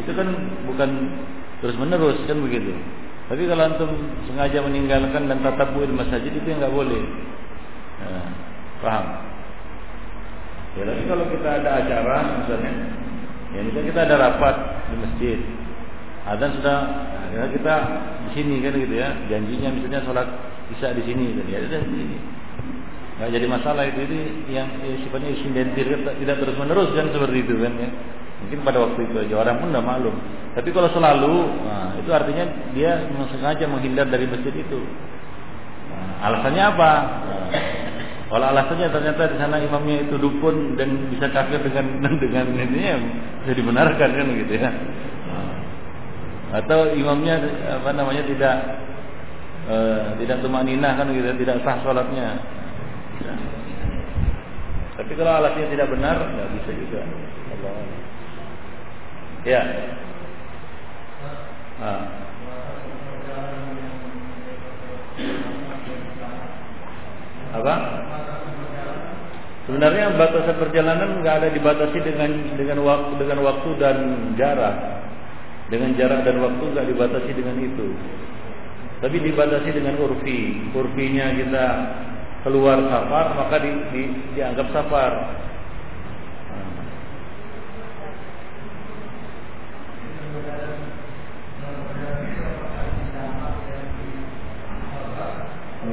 [0.00, 0.28] Itu kan
[0.64, 0.90] bukan
[1.60, 2.72] terus menerus kan begitu.
[3.28, 3.92] Tapi kalau antum
[4.24, 7.00] sengaja meninggalkan dan tatap di masjid itu nggak boleh.
[8.02, 8.24] Nah,
[8.80, 9.04] paham?
[10.80, 12.72] Ya, tapi kalau kita ada acara misalnya,
[13.52, 14.56] ya misalnya kita ada rapat
[14.88, 15.38] di masjid,
[16.22, 16.78] Azan sudah,
[17.34, 17.74] ya kita
[18.28, 20.28] di sini kan gitu ya, janjinya misalnya sholat
[20.70, 22.16] bisa di sini, dan ya sudah di sini.
[23.18, 24.16] Nggak jadi masalah itu, itu
[24.54, 25.86] yang ya, sifatnya insidentil,
[26.22, 27.90] tidak terus menerus kan seperti itu kan ya.
[28.42, 30.16] Mungkin pada waktu itu aja orang pun tidak maklum.
[30.52, 32.44] Tapi kalau selalu, nah, itu artinya
[32.74, 34.80] dia sengaja menghindar dari masjid itu.
[35.90, 36.90] Nah, alasannya apa?
[37.22, 37.42] Nah,
[38.32, 42.96] kalau alasannya ternyata di sana imamnya itu dukun dan bisa kafir dengan dengan ini ya
[43.44, 44.70] bisa dibenarkan kan gitu ya.
[46.52, 47.40] Atau imamnya
[47.80, 48.56] apa namanya tidak
[49.72, 52.36] uh, tidak tumaninah kan gitu, tidak sah sholatnya.
[54.92, 57.00] Tapi kalau alasnya tidak benar, nggak bisa juga.
[57.56, 57.74] Allah.
[59.48, 59.62] Ya.
[61.80, 62.04] Nah.
[67.52, 67.74] Apa?
[69.62, 73.96] Sebenarnya batasan perjalanan nggak ada dibatasi dengan dengan waktu dengan waktu dan
[74.36, 74.76] jarak.
[75.72, 77.96] Dengan jarak dan waktu nggak dibatasi dengan itu.
[79.00, 80.68] Tapi dibatasi dengan urfi.
[80.76, 81.66] Urfinya kita
[82.44, 84.02] keluar safar maka di, di,
[84.36, 85.12] dianggap safar.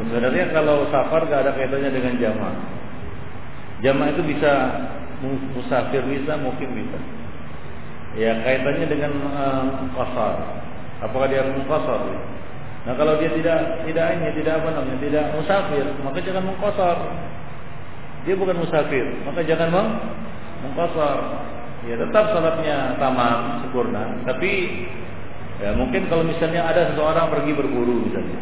[0.09, 2.57] Sebenarnya kalau safar gak ada kaitannya dengan jamaah.
[3.86, 4.51] Jamaah itu bisa
[5.53, 7.18] musafir bisa, mungkin bisa.
[8.18, 10.34] Ya kaitannya dengan um, qasar.
[11.05, 12.01] Apakah dia mengqasar?
[12.88, 16.97] Nah kalau dia tidak tidak ini tidak apa namanya tidak musafir, maka jangan mengqasar.
[18.26, 19.89] Dia bukan musafir, maka jangan meng
[20.66, 21.18] mengqasar.
[21.88, 24.84] Ya tetap salatnya tamam sempurna, tapi
[25.64, 28.36] ya mungkin kalau misalnya ada seseorang pergi berburu misalnya,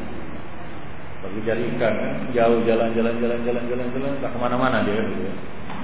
[1.21, 5.33] pergi cari ikan kan jauh jalan-jalan jalan-jalan jalan-jalan tak ke mana-mana dia gitu ya.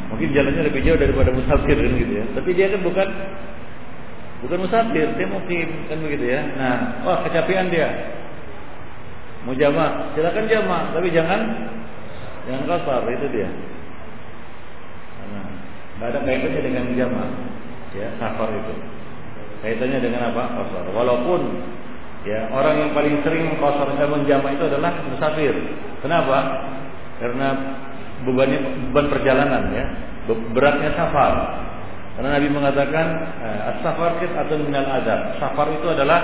[0.10, 2.26] Mungkin jalannya lebih jauh daripada musafir kan gitu ya.
[2.34, 3.08] Tapi dia kan bukan
[4.44, 6.41] bukan musafir, dia mukim kan begitu ya.
[6.60, 6.76] Nah,
[7.08, 7.89] wah kecapean dia.
[9.44, 11.39] Mau jamak, silakan jamak, tapi jangan
[12.48, 13.50] jangan kasar itu dia.
[15.32, 15.48] Nah,
[16.00, 17.30] nggak ada kaitannya dengan jamak,
[17.96, 18.74] ya safar itu.
[19.64, 20.44] Kaitannya dengan apa?
[20.60, 20.91] Kasar.
[20.91, 21.41] Walaupun
[22.24, 25.52] Ya, orang yang paling sering mengkosor menjama itu adalah musafir.
[26.00, 26.64] Kenapa?
[27.20, 27.48] Karena
[28.24, 29.86] bebannya beban perjalanan ya,
[30.56, 31.34] beratnya safar.
[32.14, 33.05] Karena Nabi mengatakan
[33.41, 35.20] eh, as-safar atau minal azab.
[35.41, 36.20] Safar itu adalah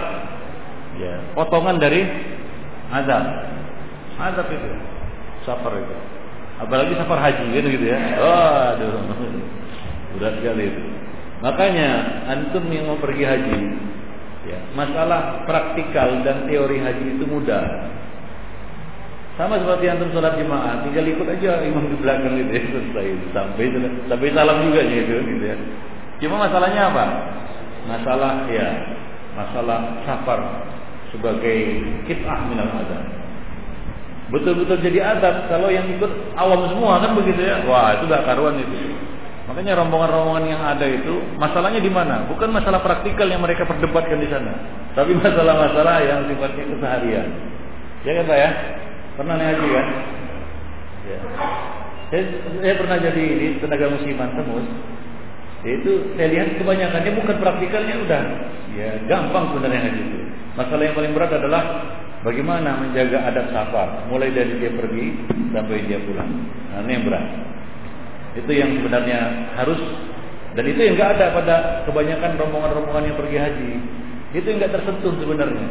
[1.02, 2.06] ya, potongan dari
[2.94, 3.24] azab.
[4.20, 4.70] Azab itu.
[5.46, 5.96] Safar itu.
[6.60, 8.00] Apalagi safar haji gitu gitu ya.
[8.20, 8.94] Oh, aduh.
[10.18, 10.84] Berat sekali itu.
[11.40, 11.90] Makanya
[12.28, 13.60] antum yang mau pergi haji
[14.48, 17.92] Ya, masalah praktikal dan teori haji itu mudah.
[19.40, 23.72] Sama seperti yang sholat jemaah, tinggal ikut aja imam di belakang gitu ya, selesai sampai
[24.12, 25.56] sampai salam juga gitu, gitu ya.
[26.20, 27.06] Cuma masalahnya apa?
[27.88, 28.68] Masalah ya,
[29.40, 30.68] masalah safar
[31.16, 31.56] sebagai
[32.04, 33.04] kitah minal azab.
[34.28, 35.48] betul-betul jadi adab.
[35.48, 37.64] Kalau yang ikut awam semua kan begitu ya.
[37.64, 38.76] Wah, itu gak karuan itu.
[39.48, 42.28] Makanya rombongan-rombongan yang ada itu masalahnya di mana?
[42.28, 44.52] Bukan masalah praktikal yang mereka perdebatkan di sana,
[45.00, 47.28] tapi masalah-masalah yang sifatnya keseharian.
[48.04, 48.52] Ya kan Pak ya?
[49.20, 49.88] Pernah ngaji kan?
[51.04, 51.20] Ya.
[52.08, 52.24] Saya,
[52.64, 54.64] saya pernah jadi ini tenaga musiman temus.
[55.68, 58.22] Itu saya lihat kebanyakannya bukan praktikalnya udah
[58.80, 60.20] ya gampang sebenarnya ngaji itu.
[60.56, 61.64] Masalah yang paling berat adalah
[62.24, 65.06] bagaimana menjaga adab safar mulai dari dia pergi
[65.52, 66.32] sampai dia pulang.
[66.72, 67.26] Nah, ini yang berat.
[68.40, 69.20] Itu yang sebenarnya
[69.60, 69.80] harus
[70.56, 73.72] dan itu yang enggak ada pada kebanyakan rombongan-rombongan yang pergi haji.
[74.32, 75.68] Itu yang enggak tersentuh sebenarnya.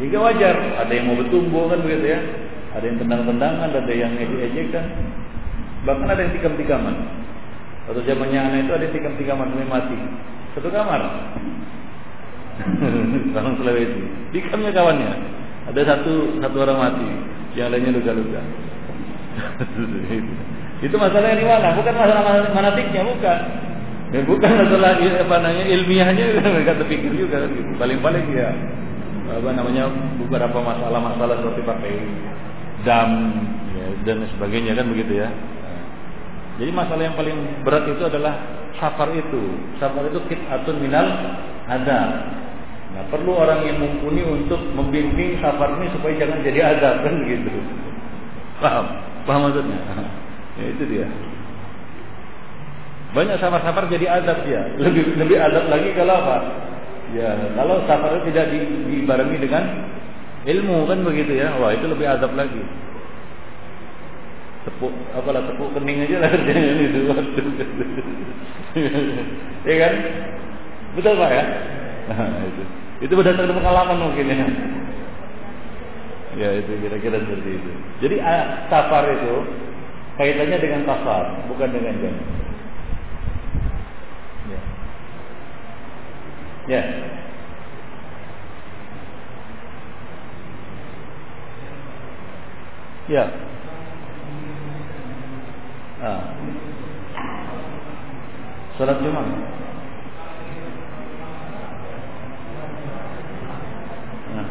[0.00, 2.20] Sehingga wajar, ada yang mau bertumbuh kan begitu ya.
[2.72, 4.84] Ada yang tendang-tendangan, ada yang ejek-ejekan.
[5.84, 6.96] Bahkan ada yang tikam-tikaman.
[7.90, 9.98] Atau zamannya anak itu ada tikam-tikaman sampai mati.
[10.56, 11.00] Satu kamar.
[13.36, 14.02] Orang Sulawesi.
[14.32, 15.12] Tikamnya kawannya.
[15.62, 17.06] Ada satu satu orang mati,
[17.54, 18.42] yang lainnya luka-luka.
[20.84, 21.70] itu masalahnya di mana?
[21.78, 23.38] Bukan masalah manatiknya, bukan.
[24.12, 26.24] Ya, bukan masalah apa namanya ilmiahnya
[26.58, 27.46] mereka terpikir juga.
[27.78, 28.50] Paling-paling ya
[29.32, 31.94] apa namanya beberapa masalah-masalah seperti pakai
[32.82, 33.10] dam
[33.74, 35.28] ya, dan sebagainya kan begitu ya.
[36.60, 38.34] Jadi masalah yang paling berat itu adalah
[38.76, 39.56] safar itu.
[39.80, 40.20] Safar itu
[40.52, 41.06] atun minal
[41.66, 42.00] ada.
[42.92, 47.48] Nah, perlu orang yang mumpuni untuk membimbing safar ini supaya jangan jadi azab kan begitu.
[48.60, 48.86] Paham?
[49.24, 49.80] Paham maksudnya?
[50.60, 51.08] ya itu dia.
[53.16, 54.62] Banyak safar-safar jadi azab ya.
[54.76, 56.36] Lebih lebih azab lagi kalau apa?
[57.12, 59.64] Ya, kalau safar tidak di, dibarengi dengan
[60.46, 61.54] ilmu kan begitu ya.
[61.58, 62.62] Wah, itu lebih azab lagi.
[64.62, 67.00] Tepuk apalah tepuk kening aja lah kerjanya itu.
[69.68, 69.94] ya kan?
[70.96, 71.44] Betul Pak ya?
[72.12, 72.62] Nah, itu.
[73.02, 74.46] Itu berdasarkan pengalaman mungkin ya.
[76.32, 77.70] Ya itu kira-kira seperti itu.
[78.00, 78.16] Jadi
[78.72, 79.34] safar itu
[80.16, 82.14] kaitannya dengan safar, bukan dengan jam.
[84.48, 84.60] Ya.
[86.70, 86.82] Ya.
[96.02, 96.22] Ah.
[98.78, 99.26] Salat Jumat.
[104.32, 104.48] Nah.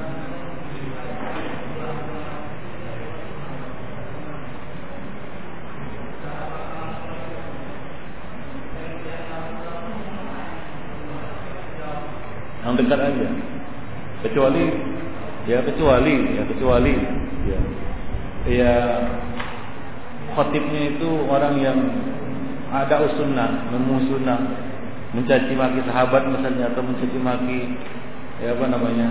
[12.61, 13.27] yang dekat aja
[14.21, 14.65] kecuali
[15.49, 16.93] ya kecuali ya kecuali
[17.49, 17.80] ya
[18.59, 18.75] ya
[20.35, 21.79] khotibnya itu orang yang
[22.71, 24.39] ada usunnah memusunnah
[25.11, 27.61] mencaci maki sahabat misalnya atau mencaci maki
[28.39, 29.07] ya apa namanya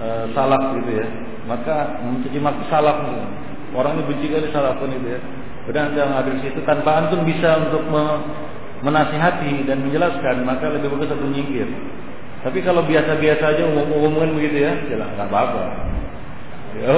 [0.00, 1.06] e, salaf gitu ya
[1.44, 3.24] maka mencaci maki salaf gitu.
[3.76, 5.20] orang ini benci kali salaf pun itu ya
[5.70, 8.02] Kemudian yang ada di situ tanpa antum bisa untuk me,
[8.80, 11.68] menasihati dan menjelaskan maka lebih bagus satu nyingkir.
[12.42, 15.64] Tapi kalau biasa-biasa aja umum-umuman begitu ya, jelas ya nggak apa-apa.
[16.80, 16.90] Ya,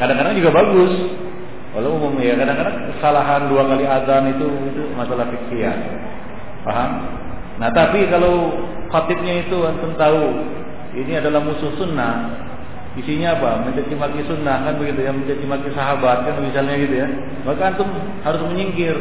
[0.00, 0.92] kadang-kadang juga bagus.
[1.70, 5.70] Kalau umum ya, kadang-kadang kesalahan dua kali azan itu itu masalah fikih
[6.66, 6.90] Paham?
[7.62, 8.56] Nah, tapi kalau
[8.90, 10.34] khatibnya itu antum tahu
[10.98, 12.26] ini adalah musuh sunnah,
[12.98, 13.70] isinya apa?
[13.70, 17.08] Mencaci maki sunnah kan begitu ya, mencaci maki sahabat kan misalnya gitu ya.
[17.46, 17.88] Maka antum
[18.26, 18.96] harus menyingkir.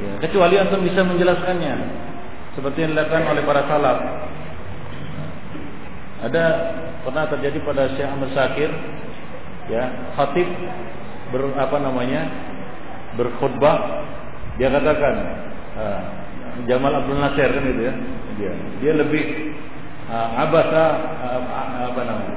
[0.00, 1.74] Ya, kecuali antum bisa menjelaskannya
[2.56, 3.98] seperti yang dilakukan oleh para salaf.
[6.24, 6.44] Ada
[7.04, 8.70] pernah terjadi pada Syekh Ahmad Syakir
[9.70, 10.48] ya, khatib
[11.32, 12.22] ber apa namanya?
[13.14, 14.02] berkhutbah
[14.58, 15.14] dia katakan
[15.78, 16.02] uh,
[16.66, 17.94] Jamal Abdul Nasir kan itu ya.
[18.34, 18.52] Dia
[18.82, 19.54] dia lebih
[20.10, 20.84] uh, abasa
[21.22, 21.40] uh,
[21.94, 22.36] apa namanya?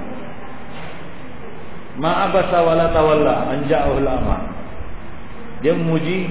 [1.97, 4.37] Ma abasa wala tawalla anja'ul ama.
[5.65, 6.29] Dia memuji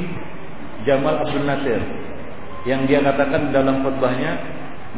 [0.87, 1.83] Jamal Abdul Nasir
[2.67, 4.43] yang dia katakan dalam khutbahnya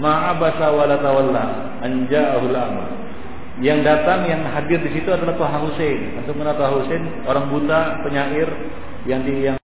[0.00, 1.44] ma'abasa wala tawalla
[1.84, 2.84] anja'ahul ama
[3.58, 6.00] yang datang yang hadir di situ adalah Tuhan Hussein.
[6.22, 8.48] Untuk mengenal Tuhan Hussein orang buta penyair
[9.04, 9.57] yang di yang